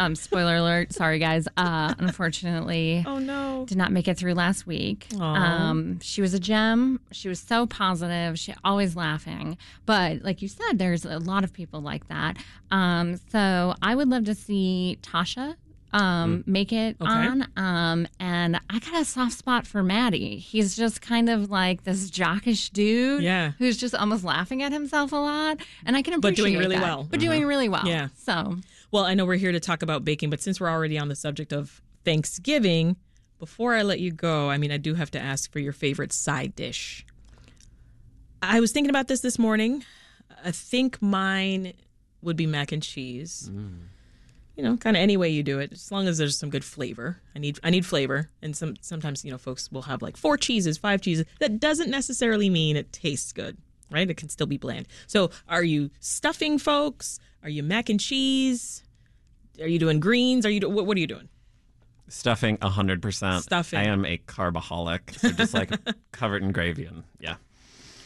Um, 0.00 0.14
spoiler 0.14 0.56
alert. 0.56 0.92
Sorry, 0.92 1.18
guys. 1.18 1.46
Uh, 1.56 1.94
unfortunately, 1.98 3.04
Oh 3.06 3.18
no. 3.18 3.64
did 3.68 3.76
not 3.78 3.92
make 3.92 4.08
it 4.08 4.16
through 4.16 4.34
last 4.34 4.66
week. 4.66 5.06
Aw. 5.20 5.22
Um, 5.34 6.00
she 6.00 6.20
was 6.22 6.32
a 6.34 6.40
gem. 6.40 7.00
She 7.12 7.28
was 7.28 7.38
so 7.40 7.66
positive. 7.66 8.38
She 8.38 8.54
always 8.64 8.96
laughing. 8.96 9.58
But 9.86 10.22
like 10.22 10.40
you 10.42 10.48
said, 10.48 10.78
there's 10.78 11.04
a 11.04 11.18
lot 11.18 11.44
of 11.44 11.52
people 11.52 11.80
like 11.80 12.08
that. 12.08 12.36
Um, 12.70 13.20
so 13.30 13.74
I 13.82 13.94
would 13.94 14.08
love 14.08 14.24
to 14.24 14.34
see 14.34 14.98
Tasha 15.02 15.56
um, 15.92 16.44
make 16.46 16.72
it 16.72 16.96
Okay. 17.00 17.10
on. 17.10 17.48
Um, 17.56 18.06
and 18.20 18.60
I 18.70 18.78
got 18.78 19.02
a 19.02 19.04
soft 19.04 19.32
spot 19.32 19.66
for 19.66 19.82
Matty. 19.82 20.36
He's 20.38 20.76
just 20.76 21.02
kind 21.02 21.28
of 21.28 21.50
like 21.50 21.82
this 21.82 22.08
jockish 22.10 22.70
dude. 22.72 23.22
Yeah. 23.24 23.52
Who's 23.58 23.76
just 23.76 23.94
almost 23.96 24.22
laughing 24.22 24.62
at 24.62 24.70
himself 24.70 25.10
a 25.10 25.16
lot. 25.16 25.58
And 25.84 25.96
I 25.96 26.02
can 26.02 26.14
appreciate 26.14 26.20
But 26.36 26.36
doing 26.36 26.58
really 26.58 26.76
that. 26.76 26.82
well. 26.84 27.08
But 27.10 27.18
doing 27.18 27.44
really 27.44 27.68
well. 27.68 27.86
Yeah. 27.88 28.08
So 28.16 28.58
Well, 28.90 29.04
I 29.04 29.14
know 29.14 29.24
we're 29.24 29.36
here 29.36 29.52
to 29.52 29.60
talk 29.60 29.82
about 29.82 30.04
baking, 30.04 30.30
but 30.30 30.40
since 30.40 30.60
we're 30.60 30.70
already 30.70 30.98
on 30.98 31.08
the 31.08 31.16
subject 31.16 31.52
of 31.52 31.80
Thanksgiving, 32.04 32.96
before 33.38 33.74
I 33.74 33.82
let 33.82 34.00
you 34.00 34.10
go, 34.10 34.50
I 34.50 34.58
mean, 34.58 34.72
I 34.72 34.76
do 34.76 34.94
have 34.94 35.10
to 35.12 35.20
ask 35.20 35.50
for 35.52 35.60
your 35.60 35.72
favorite 35.72 36.12
side 36.12 36.56
dish. 36.56 37.06
I 38.42 38.60
was 38.60 38.72
thinking 38.72 38.90
about 38.90 39.08
this 39.08 39.20
this 39.20 39.38
morning. 39.38 39.84
I 40.44 40.50
think 40.50 41.00
mine 41.00 41.74
would 42.22 42.36
be 42.36 42.46
mac 42.46 42.72
and 42.72 42.82
cheese. 42.82 43.50
Mm. 43.52 43.78
You 44.56 44.64
know, 44.64 44.76
kind 44.76 44.96
of 44.96 45.02
any 45.02 45.16
way 45.16 45.30
you 45.30 45.42
do 45.42 45.58
it, 45.58 45.72
as 45.72 45.90
long 45.90 46.06
as 46.06 46.18
there's 46.18 46.38
some 46.38 46.50
good 46.50 46.64
flavor. 46.64 47.18
I 47.34 47.38
need 47.38 47.58
I 47.62 47.70
need 47.70 47.86
flavor, 47.86 48.28
and 48.42 48.54
some 48.54 48.76
sometimes 48.80 49.24
you 49.24 49.30
know 49.30 49.38
folks 49.38 49.70
will 49.72 49.82
have 49.82 50.02
like 50.02 50.16
four 50.16 50.36
cheeses, 50.36 50.76
five 50.76 51.00
cheeses. 51.00 51.24
That 51.38 51.60
doesn't 51.60 51.90
necessarily 51.90 52.50
mean 52.50 52.76
it 52.76 52.92
tastes 52.92 53.32
good, 53.32 53.56
right? 53.90 54.10
It 54.10 54.18
can 54.18 54.28
still 54.28 54.46
be 54.46 54.58
bland. 54.58 54.86
So, 55.06 55.30
are 55.48 55.62
you 55.62 55.90
stuffing 56.00 56.58
folks? 56.58 57.20
Are 57.42 57.48
you 57.48 57.62
mac 57.62 57.88
and 57.88 57.98
cheese? 57.98 58.84
Are 59.60 59.66
you 59.68 59.78
doing 59.78 60.00
greens? 60.00 60.44
Are 60.46 60.50
you 60.50 60.60
do- 60.60 60.68
what, 60.70 60.86
what 60.86 60.96
are 60.96 61.00
you 61.00 61.06
doing? 61.06 61.28
Stuffing, 62.08 62.58
hundred 62.60 63.00
percent. 63.02 63.44
Stuffing. 63.44 63.78
I 63.78 63.84
am 63.84 64.04
a 64.04 64.18
carbaholic, 64.18 65.16
so 65.18 65.30
just 65.30 65.54
like 65.54 65.70
covered 66.12 66.42
in 66.42 66.50
gravy 66.52 66.84
and 66.86 67.04
yeah. 67.20 67.36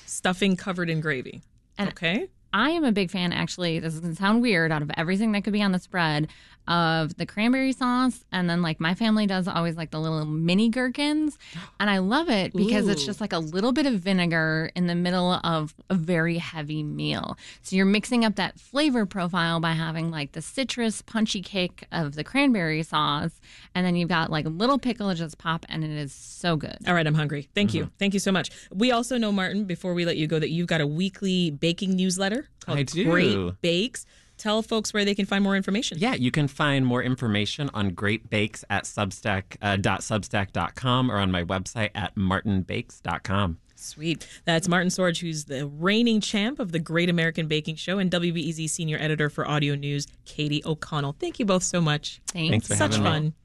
Stuffing 0.06 0.56
covered 0.56 0.90
in 0.90 1.00
gravy. 1.00 1.42
And- 1.78 1.88
okay. 1.90 2.28
I 2.54 2.70
am 2.70 2.84
a 2.84 2.92
big 2.92 3.10
fan, 3.10 3.32
actually. 3.32 3.80
This 3.80 3.94
is 3.94 4.00
going 4.00 4.14
to 4.14 4.22
sound 4.22 4.40
weird 4.40 4.70
out 4.70 4.80
of 4.80 4.90
everything 4.96 5.32
that 5.32 5.42
could 5.42 5.52
be 5.52 5.60
on 5.60 5.72
the 5.72 5.80
spread 5.80 6.28
of 6.68 7.16
the 7.16 7.26
cranberry 7.26 7.72
sauce. 7.72 8.24
And 8.30 8.48
then, 8.48 8.62
like, 8.62 8.78
my 8.78 8.94
family 8.94 9.26
does 9.26 9.48
always 9.48 9.76
like 9.76 9.90
the 9.90 9.98
little 9.98 10.24
mini 10.24 10.68
gherkins. 10.68 11.36
And 11.80 11.90
I 11.90 11.98
love 11.98 12.30
it 12.30 12.54
because 12.54 12.88
it's 12.88 13.04
just 13.04 13.20
like 13.20 13.32
a 13.32 13.38
little 13.38 13.72
bit 13.72 13.84
of 13.84 13.94
vinegar 13.94 14.70
in 14.74 14.86
the 14.86 14.94
middle 14.94 15.32
of 15.44 15.74
a 15.90 15.94
very 15.94 16.38
heavy 16.38 16.82
meal. 16.82 17.36
So 17.62 17.76
you're 17.76 17.84
mixing 17.84 18.24
up 18.24 18.36
that 18.36 18.58
flavor 18.58 19.04
profile 19.04 19.60
by 19.60 19.72
having 19.72 20.10
like 20.10 20.32
the 20.32 20.40
citrus 20.40 21.02
punchy 21.02 21.42
kick 21.42 21.86
of 21.92 22.14
the 22.14 22.24
cranberry 22.24 22.82
sauce. 22.82 23.40
And 23.74 23.84
then 23.84 23.96
you've 23.96 24.08
got 24.08 24.30
like 24.30 24.46
a 24.46 24.50
little 24.50 24.78
pickle 24.78 25.08
that 25.08 25.16
just 25.16 25.36
pop, 25.36 25.66
and 25.68 25.84
it 25.84 25.90
is 25.90 26.12
so 26.12 26.56
good. 26.56 26.78
All 26.86 26.94
right, 26.94 27.06
I'm 27.06 27.14
hungry. 27.14 27.48
Thank 27.54 27.74
you. 27.74 27.84
Mm-hmm. 27.84 27.96
Thank 27.98 28.14
you 28.14 28.20
so 28.20 28.32
much. 28.32 28.50
We 28.72 28.92
also 28.92 29.18
know, 29.18 29.32
Martin, 29.32 29.64
before 29.64 29.92
we 29.92 30.06
let 30.06 30.16
you 30.16 30.26
go, 30.26 30.38
that 30.38 30.50
you've 30.50 30.68
got 30.68 30.80
a 30.80 30.86
weekly 30.86 31.50
baking 31.50 31.96
newsletter 31.96 32.43
called 32.64 32.78
I 32.78 32.82
do. 32.82 33.04
Great 33.10 33.60
Bakes. 33.62 34.06
Tell 34.36 34.62
folks 34.62 34.92
where 34.92 35.04
they 35.04 35.14
can 35.14 35.26
find 35.26 35.44
more 35.44 35.54
information. 35.54 35.98
Yeah, 36.00 36.14
you 36.14 36.30
can 36.32 36.48
find 36.48 36.84
more 36.84 37.02
information 37.02 37.70
on 37.72 37.90
Great 37.90 38.28
Bakes 38.30 38.64
at 38.68 38.82
substack, 38.84 39.56
uh, 39.62 39.76
dot 39.76 40.00
substack.com 40.00 41.10
or 41.10 41.18
on 41.18 41.30
my 41.30 41.44
website 41.44 41.90
at 41.94 42.16
martinbakes.com. 42.16 43.58
Sweet. 43.76 44.26
That's 44.44 44.66
Martin 44.66 44.88
Sorge, 44.88 45.20
who's 45.20 45.44
the 45.44 45.66
reigning 45.66 46.20
champ 46.20 46.58
of 46.58 46.72
the 46.72 46.78
Great 46.78 47.10
American 47.10 47.46
Baking 47.46 47.76
Show, 47.76 47.98
and 47.98 48.10
WBEZ 48.10 48.68
senior 48.70 48.98
editor 48.98 49.28
for 49.28 49.46
audio 49.46 49.74
news, 49.74 50.06
Katie 50.24 50.62
O'Connell. 50.64 51.14
Thank 51.20 51.38
you 51.38 51.44
both 51.44 51.62
so 51.62 51.80
much. 51.80 52.20
Thanks. 52.26 52.50
Thanks 52.50 52.66
for 52.68 52.74
Such 52.76 52.96
having 52.96 53.04
me. 53.04 53.10
fun. 53.10 53.34